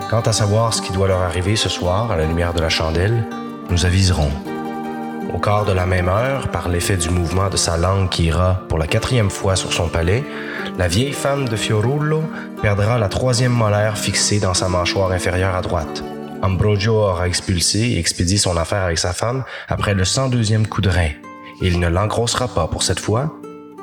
[0.10, 2.68] Quant à savoir ce qui doit leur arriver ce soir à la lumière de la
[2.68, 3.24] chandelle,
[3.70, 4.32] nous aviserons.
[5.34, 8.62] Au quart de la même heure, par l'effet du mouvement de sa langue qui ira
[8.68, 10.26] pour la quatrième fois sur son palais,
[10.78, 12.24] la vieille femme de Fiorullo
[12.62, 16.04] perdra la troisième molaire fixée dans sa mâchoire inférieure à droite.
[16.42, 20.90] Ambrogio aura expulsé et expédié son affaire avec sa femme après le 102e coup de
[20.90, 21.10] rein.
[21.62, 23.34] Il ne l'engrossera pas pour cette fois,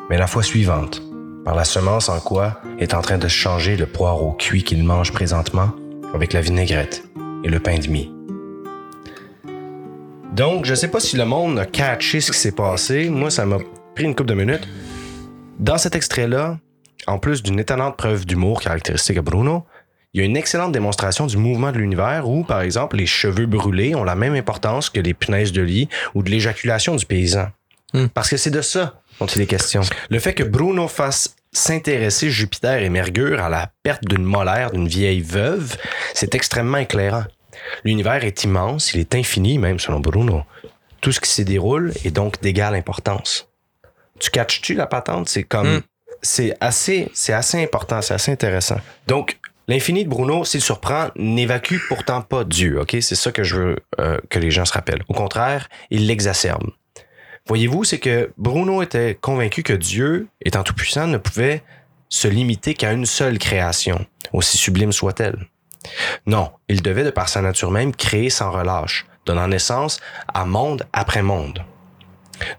[0.09, 1.03] mais la fois suivante,
[1.45, 5.13] par la semence en quoi est en train de changer le poireau cuit qu'il mange
[5.13, 5.71] présentement
[6.15, 7.05] avec la vinaigrette
[7.43, 8.13] et le pain de mie.
[10.33, 13.09] Donc, je sais pas si le monde a catché ce qui s'est passé.
[13.09, 13.59] Moi, ça m'a
[13.95, 14.69] pris une couple de minutes.
[15.59, 16.59] Dans cet extrait-là,
[17.07, 19.65] en plus d'une étonnante preuve d'humour caractéristique à Bruno,
[20.15, 23.47] il y a une excellente démonstration du mouvement de l'univers où, par exemple, les cheveux
[23.47, 27.49] brûlés ont la même importance que les punaises de lit ou de l'éjaculation du paysan.
[27.93, 28.07] Hmm.
[28.07, 29.81] Parce que c'est de ça dont il est question.
[30.11, 34.87] Le fait que Bruno fasse s'intéresser Jupiter et Mercure à la perte d'une molaire d'une
[34.87, 35.77] vieille veuve,
[36.15, 37.25] c'est extrêmement éclairant.
[37.85, 40.45] L'univers est immense, il est infini même selon Bruno.
[41.01, 43.49] Tout ce qui s'y déroule est donc d'égale importance.
[44.21, 45.29] Tu catches-tu la patente?
[45.29, 45.77] C'est comme...
[45.77, 45.83] Mm.
[46.23, 48.79] C'est assez, c'est assez important, c'est assez intéressant.
[49.07, 49.37] Donc,
[49.69, 52.97] l'infini de Bruno, s'il surprend, n'évacue pourtant pas Dieu, ok?
[53.01, 55.05] C'est ça que je veux euh, que les gens se rappellent.
[55.09, 56.71] Au contraire, il l'exacerbe.
[57.47, 61.63] Voyez-vous, c'est que Bruno était convaincu que Dieu, étant tout-puissant, ne pouvait
[62.09, 65.47] se limiter qu'à une seule création, aussi sublime soit-elle.
[66.27, 70.01] Non, il devait, de par sa nature même, créer sans relâche, donnant naissance
[70.33, 71.65] à monde après monde.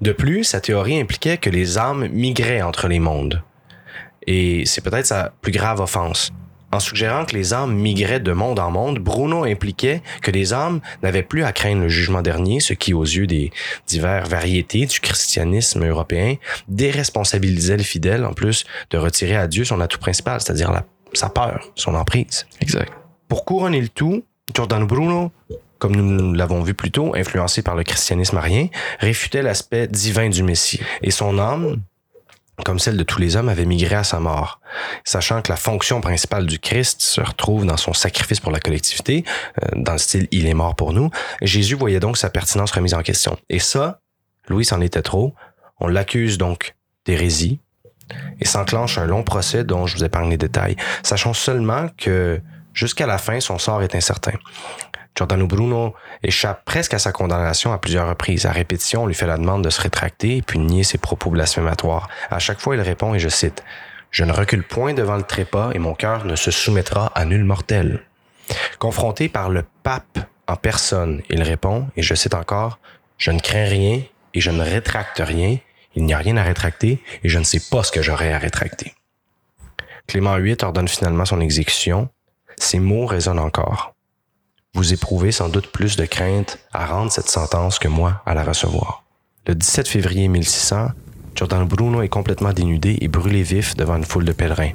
[0.01, 3.41] De plus, sa théorie impliquait que les âmes migraient entre les mondes.
[4.27, 6.31] Et c'est peut-être sa plus grave offense.
[6.71, 10.81] En suggérant que les âmes migraient de monde en monde, Bruno impliquait que les âmes
[11.03, 13.51] n'avaient plus à craindre le jugement dernier, ce qui, aux yeux des
[13.87, 16.35] diverses variétés du christianisme européen,
[16.67, 21.71] déresponsabilisait les fidèles, en plus de retirer à Dieu son atout principal, c'est-à-dire sa peur,
[21.75, 22.45] son emprise.
[22.61, 22.91] Exact.
[23.27, 25.31] Pour couronner le tout, Giordano Bruno,
[25.79, 28.67] comme nous l'avons vu plus tôt, influencé par le christianisme arien,
[28.99, 30.79] réfutait l'aspect divin du Messie.
[31.01, 31.81] Et son âme,
[32.63, 34.59] comme celle de tous les hommes, avait migré à sa mort.
[35.03, 39.25] Sachant que la fonction principale du Christ se retrouve dans son sacrifice pour la collectivité,
[39.63, 41.09] euh, dans le style Il est mort pour nous,
[41.41, 43.37] Jésus voyait donc sa pertinence remise en question.
[43.49, 43.99] Et ça,
[44.47, 45.33] Louis s'en était trop.
[45.79, 46.75] On l'accuse donc
[47.05, 47.59] d'hérésie
[48.39, 50.75] et s'enclenche un long procès dont je vous épargne les détails.
[51.03, 52.41] Sachons seulement que
[52.73, 54.33] jusqu'à la fin, son sort est incertain.
[55.15, 58.45] Giordano Bruno échappe presque à sa condamnation à plusieurs reprises.
[58.45, 61.29] À répétition, on lui fait la demande de se rétracter puis de nier ses propos
[61.29, 62.09] blasphématoires.
[62.29, 63.63] À chaque fois, il répond, et je cite,
[64.11, 67.45] Je ne recule point devant le trépas et mon cœur ne se soumettra à nul
[67.45, 68.01] mortel.
[68.77, 72.79] Confronté par le pape en personne, il répond, et je cite encore,
[73.17, 74.01] Je ne crains rien
[74.33, 75.57] et je ne rétracte rien.
[75.95, 78.37] Il n'y a rien à rétracter et je ne sais pas ce que j'aurai à
[78.37, 78.93] rétracter.
[80.07, 82.09] Clément VIII ordonne finalement son exécution.
[82.57, 83.94] Ces mots résonnent encore.
[84.75, 88.43] Vous éprouvez sans doute plus de crainte à rendre cette sentence que moi à la
[88.43, 89.03] recevoir.
[89.47, 90.89] Le 17 février 1600,
[91.33, 94.73] Giordano Bruno est complètement dénudé et brûlé vif devant une foule de pèlerins.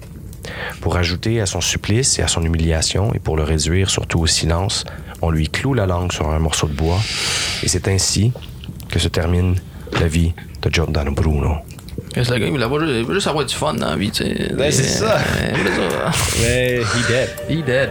[0.80, 4.26] Pour ajouter à son supplice et à son humiliation, et pour le réduire surtout au
[4.26, 4.84] silence,
[5.20, 6.98] on lui cloue la langue sur un morceau de bois,
[7.62, 8.32] et c'est ainsi
[8.88, 9.56] que se termine
[10.00, 10.32] la vie
[10.62, 11.56] de Giordano Bruno.
[12.14, 14.54] Parce que le gars, il voulait juste avoir du fun dans la vie, tu sais.
[14.54, 15.18] Ben, c'est ça.
[16.40, 17.28] Mais he dead.
[17.50, 17.90] He dead.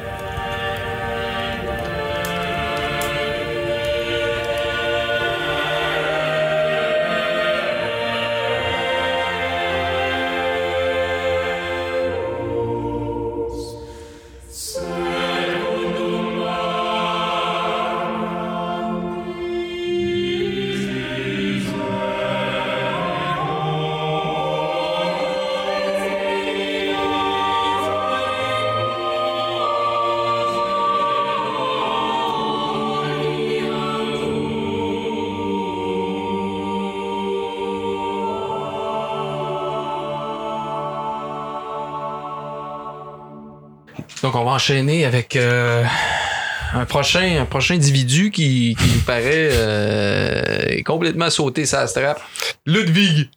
[44.30, 45.84] Donc, on va enchaîner avec euh,
[46.76, 52.22] un prochain un prochain individu qui, qui nous paraît euh, complètement sauter sa strap.
[52.68, 53.32] Ludwig.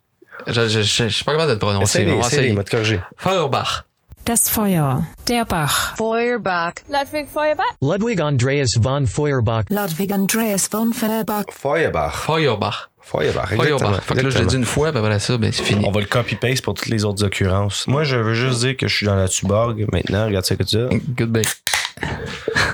[0.46, 2.04] Je, je, je, je suis pas capable de le prononcer.
[2.04, 2.98] Va te.
[3.16, 3.84] Feuerbach.
[4.26, 4.98] Das Feuer.
[5.26, 5.96] Der Bach.
[5.96, 6.74] Feuerbach.
[6.90, 7.74] Ludwig Feuerbach.
[7.80, 9.64] Ludwig Andreas von Feuerbach.
[9.70, 11.44] Ludwig Andreas von Feuerbach.
[11.50, 12.14] Feuerbach.
[12.14, 12.90] Feuerbach.
[13.12, 13.48] Feuerbach.
[13.48, 14.00] Feuerbach.
[14.02, 15.84] Fait que là, je l'ai dit une fois, puis après ça, ben, c'est fini.
[15.86, 17.86] On va le copy-paste pour toutes les autres occurrences.
[17.86, 20.26] Moi, je veux juste dire que je suis dans la Tuborg maintenant.
[20.26, 20.88] Regarde ça que tu as.
[21.16, 21.42] Good bay.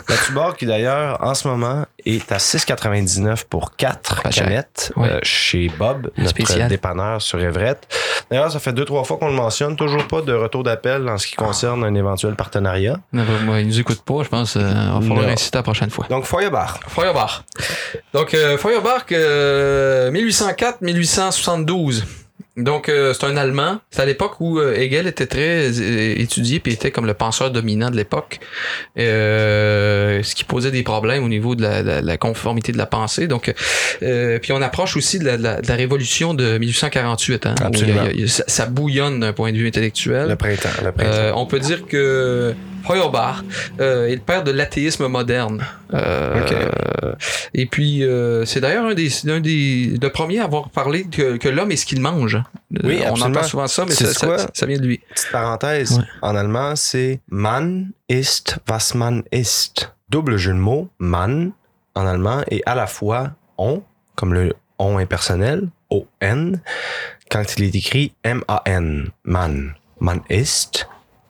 [0.08, 5.18] La Tuborg, qui d'ailleurs, en ce moment, est à 6,99 pour 4 Pas canettes euh,
[5.22, 6.68] chez Bob, notre Spécial.
[6.68, 7.86] dépanneur sur Everett.
[8.30, 9.76] D'ailleurs, ça fait deux, trois fois qu'on le mentionne.
[9.76, 12.96] Toujours pas de retour d'appel en ce qui concerne un éventuel partenariat.
[13.12, 14.56] Non, bah, moi, il nous écoute pas, je pense.
[14.56, 15.32] euh, on va falloir Non.
[15.32, 16.06] inciter la prochaine fois.
[16.08, 16.80] Donc, Feuerbach.
[16.88, 17.42] Feuerbach.
[18.14, 22.04] Donc, euh, Feuerbach, euh, 1804-1872.
[22.58, 23.78] Donc, euh, c'est un Allemand.
[23.90, 27.50] C'est à l'époque où euh, Hegel était très euh, étudié puis était comme le penseur
[27.50, 28.40] dominant de l'époque.
[28.98, 32.86] Euh, ce qui posait des problèmes au niveau de la, la- la conformité de la
[32.86, 33.26] pensée.
[33.26, 33.52] Donc,
[34.02, 37.46] euh, puis on approche aussi de la, de la- de la révolution de 1848.
[37.46, 38.00] Hein, Absolument.
[38.02, 40.28] il y a- il y a- ça, ça bouillonne d'un point de vue intellectuel.
[40.28, 40.68] Le printemps.
[40.84, 41.10] Le printemps.
[41.12, 42.54] Euh, on peut dire que
[42.86, 43.42] Feuerbach
[43.80, 45.64] euh, est le père de l'athéisme moderne.
[45.94, 46.34] Euh.
[47.54, 51.36] Et puis, euh, c'est d'ailleurs un des, un des le premier à avoir parlé que,
[51.36, 52.36] que l'homme est ce qu'il mange.
[52.84, 53.38] Oui, Euh, on absolument.
[53.38, 54.98] entend souvent ça, mais ça, ça, ça vient de lui.
[55.14, 56.04] Petite parenthèse, Ouais.
[56.22, 59.92] en allemand, c'est man ist, was man ist.
[60.10, 61.52] Double jeu de mots, man,
[61.94, 63.82] en allemand, et à la fois on,
[64.14, 66.60] comme le on impersonnel, O-N,
[67.30, 69.74] quand il est écrit M-A-N, man.
[70.00, 70.86] Man ist,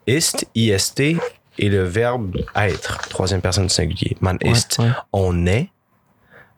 [0.07, 1.17] ist, I-S-T,
[1.59, 4.17] et le verbe être, troisième personne du singulier.
[4.21, 4.91] Man Ouais, ist, ouais.
[5.13, 5.71] on est,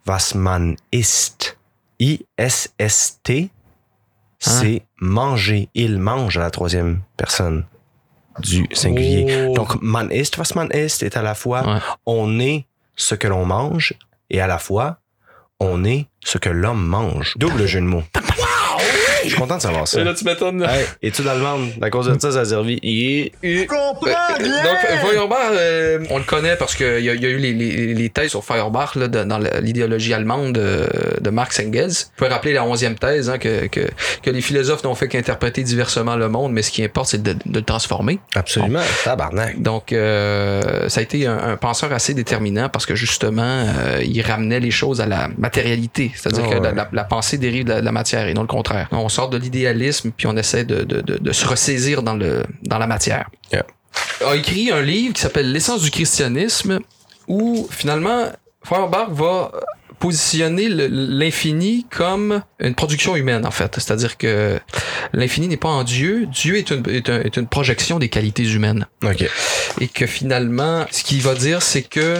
[0.07, 1.57] was man ist.
[1.99, 3.51] I-S-S-T,
[4.39, 5.69] c'est manger.
[5.75, 7.65] Il mange à la troisième personne
[8.39, 9.47] du singulier.
[9.51, 9.55] Oh.
[9.55, 11.79] Donc, man ist, was man ist, est à la fois Ouais.
[12.07, 12.65] on est
[12.97, 13.93] ce que l'on mange
[14.31, 14.99] et à la fois
[15.59, 17.35] on est ce que l'homme mange.
[17.37, 18.03] Double jeu de mots.
[19.25, 20.01] Je suis content de savoir ça.
[20.15, 20.63] tu m'étonnes.
[20.63, 22.79] Hey, étude allemande, à cause de ça, ça a servi.
[22.83, 27.53] Et- Et- Donc, Feuerbach, euh, on le connaît parce qu'il y, y a eu les,
[27.53, 30.87] les, les thèses sur Feuerbach là, de- dans l'idéologie allemande de,
[31.21, 31.89] de Marx Engels.
[31.91, 33.81] Vous pouvez rappeler la onzième thèse hein, que, que,
[34.23, 37.33] que les philosophes n'ont fait qu'interpréter diversement le monde, mais ce qui importe, c'est de,
[37.33, 38.19] de le transformer.
[38.35, 39.61] Absolument, tabarnak.
[39.63, 44.21] Donc, euh, ça a été un, un penseur assez déterminant parce que justement, euh, il
[44.23, 46.11] ramenait les choses à la matérialité.
[46.15, 48.43] C'est-à-dire Ah que la, la- la pensée dérive de la, de la matière et non
[48.43, 48.89] le contraire.
[48.93, 52.43] On sort de l'idéalisme puis on essaie de, de, de, de se ressaisir dans, le,
[52.63, 53.29] dans la matière.
[53.53, 53.67] Yeah.
[54.27, 56.81] A écrit un livre qui s'appelle L'essence du christianisme
[57.29, 58.31] où finalement,
[58.65, 59.53] Feuerbach va
[59.99, 63.75] positionner l'infini comme une production humaine en fait.
[63.75, 64.59] C'est-à-dire que
[65.13, 66.27] l'infini n'est pas en Dieu.
[66.27, 68.87] Dieu est une, est un- est une projection des qualités humaines
[69.81, 72.19] et que finalement, ce qu'il va dire, c'est que,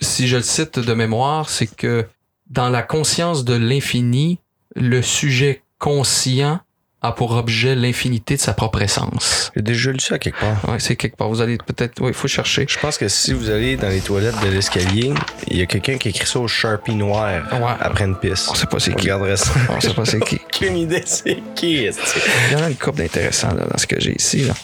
[0.00, 2.06] si je le cite de mémoire, c'est que
[2.48, 4.38] dans la conscience de l'infini,
[4.76, 6.60] le sujet conscient
[7.02, 9.52] a pour objet l'infinité de sa propre essence.
[9.54, 10.68] J'ai déjà lu ça quelque part.
[10.68, 11.28] Ouais, c'est quelque part.
[11.28, 12.64] Vous allez peut-être, oui, il faut chercher.
[12.68, 15.12] Je pense que si vous allez dans les toilettes de l'escalier,
[15.48, 17.60] il y a quelqu'un qui écrit ça au Sharpie noir Ouais.
[17.80, 18.48] après une piste.
[18.50, 19.02] On sait pas c'est qui.
[19.02, 19.50] regarderait ça.
[19.68, 20.36] On sait pas c'est qui.
[20.46, 21.82] Aucune idée c'est qui.
[21.84, 24.44] Il y en a une couple d'intéressants dans ce que j'ai ici.
[24.44, 24.54] là.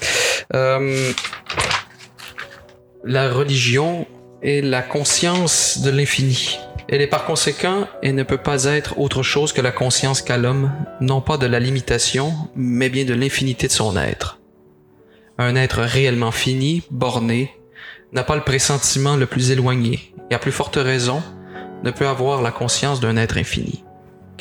[0.54, 1.12] Euh,
[3.04, 4.06] la religion
[4.42, 6.58] est la conscience de l'infini.
[6.88, 10.36] Elle est par conséquent et ne peut pas être autre chose que la conscience qu'a
[10.36, 14.40] l'homme, non pas de la limitation, mais bien de l'infinité de son être.
[15.38, 17.52] Un être réellement fini, borné,
[18.12, 21.22] n'a pas le pressentiment le plus éloigné, et à plus forte raison,
[21.84, 23.84] ne peut avoir la conscience d'un être infini.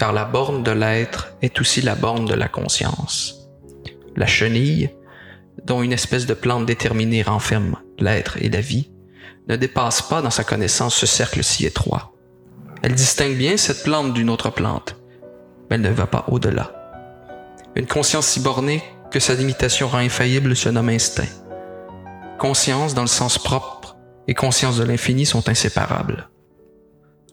[0.01, 3.47] car la borne de l'être est aussi la borne de la conscience.
[4.15, 4.89] La chenille,
[5.63, 8.91] dont une espèce de plante déterminée renferme l'être et la vie,
[9.47, 12.13] ne dépasse pas dans sa connaissance ce cercle si étroit.
[12.83, 14.95] Elle distingue bien cette plante d'une autre plante,
[15.69, 16.71] mais elle ne va pas au-delà.
[17.75, 21.27] Une conscience si bornée que sa limitation rend infaillible se nomme instinct.
[22.39, 26.29] Conscience dans le sens propre et conscience de l'infini sont inséparables.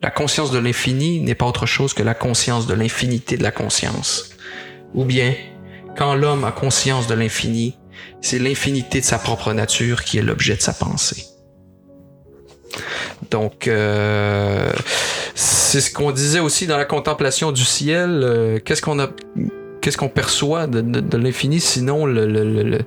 [0.02, 3.50] La conscience de l'infini n'est pas autre chose que la conscience de l'infinité de la
[3.50, 4.30] conscience.
[4.94, 5.34] Ou bien,
[5.96, 7.76] quand l'homme a conscience de l'infini,
[8.20, 11.24] c'est l'infinité de sa propre nature qui est l'objet de sa pensée.
[13.30, 14.72] Donc, euh,
[15.40, 18.22] c'est ce qu'on disait aussi dans la contemplation du ciel.
[18.24, 19.08] euh, qu'est-ce qu'on a,
[19.80, 22.78] qu'est-ce qu'on perçoit de, de- de l'infini, sinon le, le- le- le-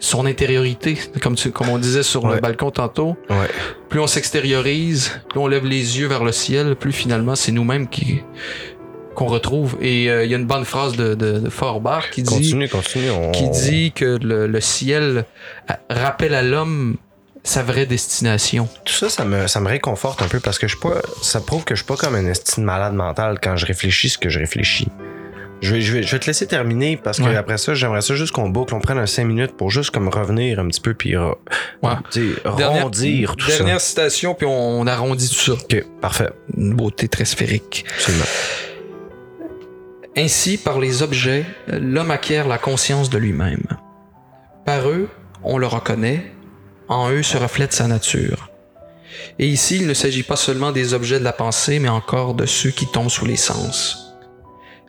[0.00, 3.16] son intériorité, comme, tu- comme on disait sur le balcon tantôt.
[3.28, 3.48] Ouais.
[3.90, 7.86] Plus on s'extériorise, plus on lève les yeux vers le ciel, plus finalement c'est nous-mêmes
[7.88, 8.22] qui
[9.14, 9.76] qu'on retrouve.
[9.82, 11.50] Et euh, il y a une bonne phrase de, de, de
[12.12, 13.10] qui dit Continue, continue.
[13.10, 15.24] on- qui dit que le, le ciel
[15.90, 16.96] rappelle à l'homme
[17.44, 18.68] sa vraie destination.
[18.84, 21.40] Tout ça, ça me, ça me réconforte un peu parce que je suis pas, ça
[21.40, 24.28] prouve que je suis pas comme un estime malade mental quand je réfléchis ce que
[24.28, 24.88] je réfléchis.
[25.60, 27.34] Je vais, je vais, je vais te laisser terminer parce que Ouais.
[27.34, 30.08] après ça, j'aimerais ça juste qu'on boucle, on prenne un 5 minutes pour juste comme
[30.08, 31.32] revenir un petit peu puis Ouais.
[32.12, 35.56] tu sais, rondir tout dernière citation, puis on, on arrondit tout ça.
[35.56, 35.62] ça.
[35.64, 36.30] Ok, parfait.
[36.56, 37.84] Une beauté très sphérique.
[37.96, 38.24] Absolument.
[40.16, 43.62] Ainsi, par les objets, l'homme acquiert la conscience de lui-même.
[44.64, 45.08] Par eux,
[45.44, 46.32] on le reconnaît,
[46.88, 48.50] en eux se reflète sa nature.
[49.38, 52.46] Et ici, il ne s'agit pas seulement des objets de la pensée, mais encore de
[52.46, 54.14] ceux qui tombent sous les sens.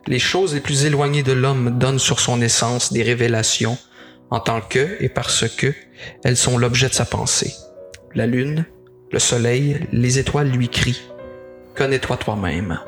[0.06, 3.78] Les choses les plus éloignées de l'homme donnent sur son essence des révélations,
[4.30, 5.72] en tant que et parce que
[6.24, 7.52] elles sont l'objet de sa pensée.
[8.14, 8.64] La lune,
[9.12, 11.02] le soleil, les étoiles lui crient
[11.76, 12.80] Connais-toi toi-même.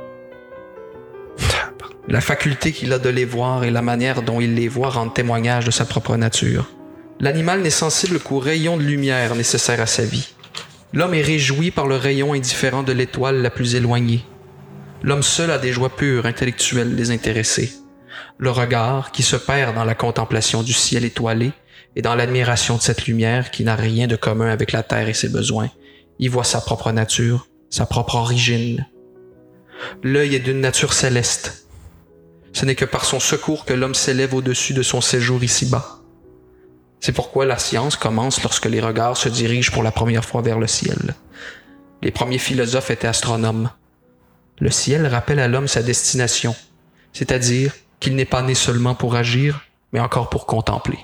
[2.08, 5.14] La faculté qu'il a de les voir et la manière dont il les voit rendent
[5.14, 6.66] témoignage de sa propre nature.
[7.22, 10.34] L'animal n'est sensible qu'au rayon de lumière nécessaire à sa vie.
[10.92, 14.24] L'homme est réjoui par le rayon indifférent de l'étoile la plus éloignée.
[15.04, 17.74] L'homme seul a des joies pures, intellectuelles, désintéressées.
[18.38, 21.52] Le regard, qui se perd dans la contemplation du ciel étoilé
[21.94, 25.14] et dans l'admiration de cette lumière qui n'a rien de commun avec la terre et
[25.14, 25.70] ses besoins,
[26.18, 28.88] y voit sa propre nature, sa propre origine.
[30.02, 31.68] L'œil est d'une nature céleste.
[32.52, 36.01] Ce n'est que par son secours que l'homme s'élève au-dessus de son séjour ici-bas.
[37.02, 40.60] C'est pourquoi la science commence lorsque les regards se dirigent pour la première fois vers
[40.60, 41.16] le ciel.
[42.00, 43.70] Les premiers philosophes étaient astronomes.
[44.60, 46.54] Le ciel rappelle à l'homme sa destination,
[47.12, 51.00] c'est-à-dire qu'il n'est pas né seulement pour agir, mais encore pour contempler.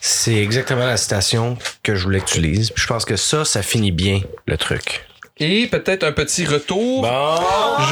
[0.00, 2.72] C'est exactement la citation que je voulais que tu lises.
[2.74, 5.06] Je pense que ça, ça finit bien le truc.
[5.36, 7.06] Et peut-être un petit retour.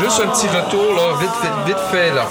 [0.00, 2.28] Juste un petit retour, là, vite fait, vite fait, là.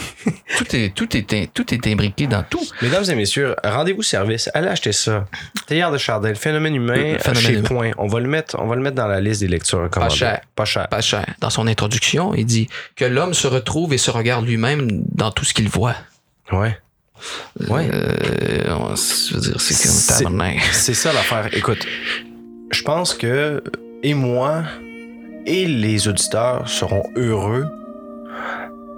[0.58, 2.64] tout, est, tout, est, tout est imbriqué dans tout.
[2.82, 4.50] Mesdames et messieurs, rendez-vous service.
[4.54, 5.26] Allez acheter ça.
[5.66, 7.62] Théâtre de Chardin, phénomène humain, Le phénomène chez humain.
[7.68, 7.90] Point.
[7.98, 10.14] On va le mettre, on va le mettre dans la liste des lectures recommandées.
[10.14, 10.40] cher.
[10.54, 10.88] Pas cher.
[10.88, 11.24] Pas cher.
[11.40, 15.44] Dans son introduction, il dit que l'homme se retrouve et se regarde lui-même dans tout
[15.44, 15.94] ce qu'il voit.
[16.52, 16.76] Ouais.
[17.68, 17.88] Ouais.
[17.92, 20.42] Euh, on- je veux dire, c'est comme.
[20.72, 21.48] C'est ça l'affaire.
[21.52, 21.86] Écoute,
[22.70, 23.62] je pense que
[24.02, 24.62] et moi
[25.46, 27.66] et les auditeurs seront heureux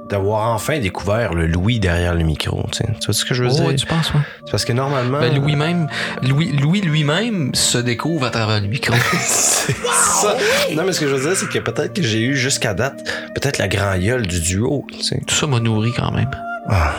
[0.08, 2.66] d'avoir enfin découvert le Louis derrière le micro.
[2.72, 2.86] Tu, sais.
[3.00, 3.74] Tu vois ce que je veux Oh, dire?
[3.76, 4.20] tu penses, ouais.
[4.44, 5.20] C'est parce que normalement.
[5.20, 5.88] Ben, Louis même,
[6.22, 8.94] Louis, Louis lui-même se découvre à travers le micro.
[9.20, 10.36] c'est ça.
[10.74, 13.04] Non, mais ce que je veux dire, c'est que peut-être que j'ai eu jusqu'à date,
[13.34, 14.86] peut-être la grand gueule du duo.
[14.92, 15.20] Tu sais.
[15.26, 16.30] Tout ça m'a nourri quand même.
[16.68, 16.94] Ah,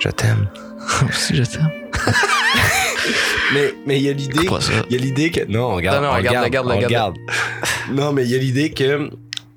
[0.00, 0.48] je t'aime.
[1.12, 1.70] si je t'aime.
[3.54, 4.46] Mais mais il y a l'idée,
[4.90, 7.16] il y a l'idée que non, regarde, Non, non, on regarde, regarde, regarde.
[7.90, 9.08] non, mais il y a l'idée que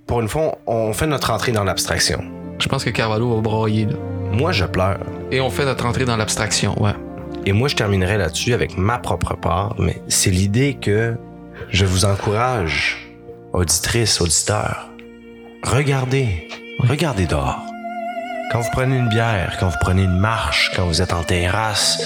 [0.07, 2.23] pour une fois, on fait notre entrée dans l'abstraction.
[2.71, 3.95] Je pense que Carvalho va broyer, là.
[4.31, 5.01] Moi, je pleure.
[5.29, 6.93] Et on fait notre entrée dans l'abstraction, ouais.
[7.45, 11.17] Et moi, je terminerai là-dessus avec ma propre part, mais c'est l'idée que
[11.67, 13.11] je vous encourage,
[13.51, 14.87] auditrices, auditeurs,
[15.63, 16.47] regardez,
[16.79, 17.59] regardez dehors.
[18.53, 22.01] Quand vous prenez une bière, quand vous prenez une marche, quand vous êtes en terrasse,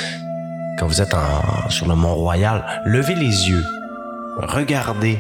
[0.80, 3.64] quand vous êtes en- sur le Mont-Royal, levez les yeux,
[4.40, 5.20] regardez.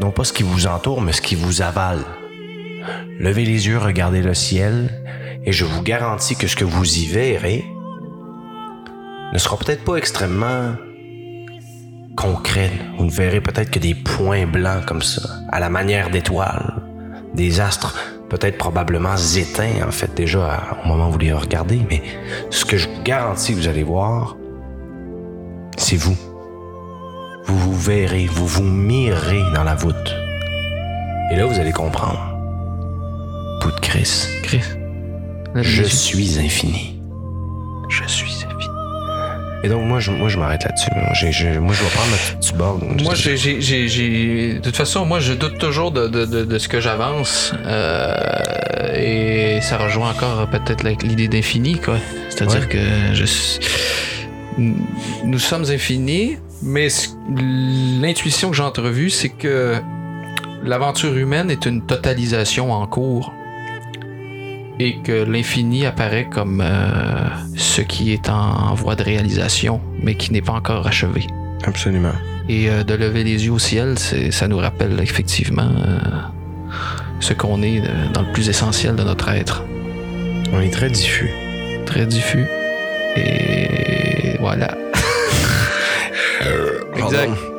[0.00, 2.00] Non pas ce qui vous entoure, mais ce qui vous avale.
[3.18, 4.90] Levez les yeux, regardez le ciel,
[5.44, 7.64] et je vous garantis que ce que vous y verrez
[9.32, 10.74] ne sera peut-être pas extrêmement
[12.16, 12.70] concret.
[12.96, 16.82] Vous ne verrez peut-être que des points blancs comme ça, à la manière d'étoiles,
[17.34, 17.96] des astres
[18.28, 22.02] peut-être probablement éteints en fait déjà au moment où vous les regardez, mais
[22.50, 24.36] ce que je vous garantis que vous allez voir,
[25.76, 26.16] c'est vous.
[27.44, 30.14] Vous vous verrez, vous vous mirerez dans la voûte.
[31.30, 32.27] Et là, vous allez comprendre.
[33.82, 34.26] Chris.
[34.42, 34.60] Chris.
[35.54, 37.00] Je suis infini.
[37.88, 38.64] Je suis infini.
[39.64, 40.88] Et donc, moi, je, moi, je m'arrête là-dessus.
[40.94, 42.78] Moi, j'ai- moi, je vais prendre ma petite bord.
[43.02, 46.44] Moi, j'ai, j'ai, j'ai, j'ai- de toute façon, moi, je doute toujours de, de, de,
[46.44, 47.52] de ce que j'avance.
[47.66, 51.96] Euh, et ça rejoint encore peut-être l'idée d'infini, quoi.
[52.28, 52.66] C'est-à-dire Ouais.
[52.68, 53.24] que je
[55.24, 56.88] nous sommes infinis, mais
[58.00, 59.74] l'intuition que j'ai entrevue, c'est que
[60.64, 63.32] l'aventure humaine est une totalisation en cours.
[64.80, 70.32] Et que l'infini apparaît comme euh, ce qui est en voie de réalisation, mais qui
[70.32, 71.26] n'est pas encore achevé.
[71.64, 72.12] Absolument.
[72.48, 75.98] Et euh, de lever les yeux au ciel, c'est, ça nous rappelle effectivement euh,
[77.20, 79.64] ce qu'on est euh, dans le plus essentiel de notre être.
[80.52, 81.30] On est très diffus.
[81.84, 82.46] Très diffus.
[83.16, 84.74] Et voilà.
[86.96, 87.28] exact.
[87.28, 87.57] Pardon.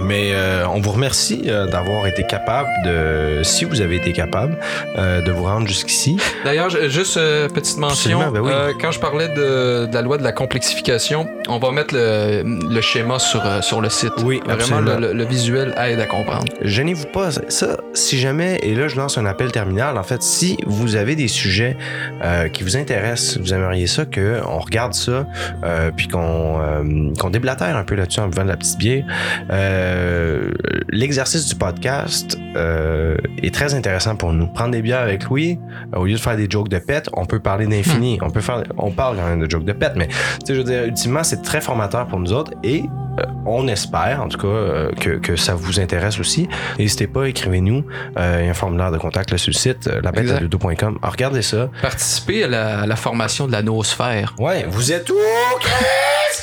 [0.00, 4.56] Mais euh, on vous remercie euh, d'avoir été capable de, si vous avez été capable,
[4.98, 6.16] euh, de vous rendre jusqu'ici.
[6.44, 8.50] D'ailleurs, juste euh, petite mention, ben oui.
[8.52, 12.42] euh, quand je parlais de, de la loi de la complexification, on va mettre le,
[12.68, 14.12] le schéma sur, euh, sur le site.
[14.24, 14.98] Oui, Vraiment, absolument.
[14.98, 16.44] le, le- le visuel aide à comprendre.
[16.62, 17.30] Gênez-vous pas.
[17.48, 21.14] Ça, si jamais, et là je lance un appel terminal, en fait, si vous avez
[21.16, 21.76] des sujets
[22.22, 25.26] euh, qui vous intéressent, vous aimeriez ça, qu'on regarde ça,
[25.64, 29.04] euh, puis qu'on euh, qu'on déblatère un peu là-dessus en buvant de la petite bière,
[29.50, 29.83] euh,
[30.90, 34.46] l'exercice du podcast euh, est très intéressant pour nous.
[34.46, 35.58] Prendre des bières avec Louis,
[35.94, 38.18] euh, au lieu de faire des jokes de pète, on peut parler d'infini.
[38.22, 40.14] On peut faire, on parle quand même de jokes de pète, mais tu
[40.46, 42.84] sais, je veux dire, ultimement, c'est très formateur pour nous autres et
[43.18, 46.48] euh, on espère, en tout cas, euh, que, que ça vous intéresse aussi.
[46.78, 47.84] N'hésitez pas, écrivez-nous.
[48.18, 50.04] Euh, il y a un formulaire de contact là, sur le site, euh, Exact.
[50.04, 50.98] lapetlaludo.com.
[51.02, 51.68] Ah, regardez ça.
[51.82, 54.34] À la, à la formation de la noosphère.
[54.38, 55.14] Ouais, vous êtes où,
[55.60, 56.40] Chris?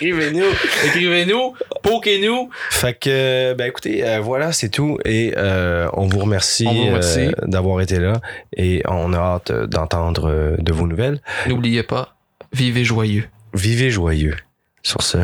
[0.00, 0.46] Écrivez-nous.
[0.86, 2.48] Écrivez-nous, poquez-nous.
[2.70, 4.98] Fait que, ben écoutez, euh, voilà, c'est tout.
[5.04, 8.14] Et euh, on vous remercie, euh, d'avoir été là.
[8.56, 11.20] Et on a hâte euh, d'entendre euh, de vos nouvelles.
[11.46, 12.16] N'oubliez pas,
[12.52, 13.28] vivez joyeux.
[13.52, 14.36] Vivez joyeux.
[14.82, 15.18] Sur ce,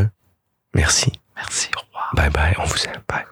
[0.74, 1.10] merci.
[1.36, 2.10] Merci, au revoir.
[2.14, 3.00] Bye bye, on vous aime.
[3.08, 3.24] Bye.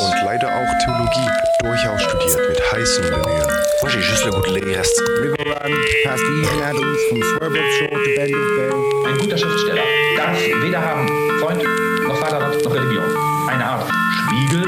[0.00, 1.30] Und leider auch Theologie
[1.62, 3.46] durchaus studiert mit heißen Bemühen.
[3.80, 4.80] Moi, j'ai juste le goût de lire.
[4.80, 5.02] esti.
[5.22, 5.72] River run
[6.04, 9.10] past Eden Adams from Swerve Shore to Bendel Bay.
[9.10, 9.82] Ein guter Schriftsteller
[10.16, 11.08] darf weder haben
[11.40, 11.62] Freund
[12.06, 13.04] noch Vaterland noch Religion.
[13.48, 13.88] Eine Art
[14.28, 14.66] Spiegel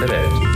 [0.00, 0.49] der Welt.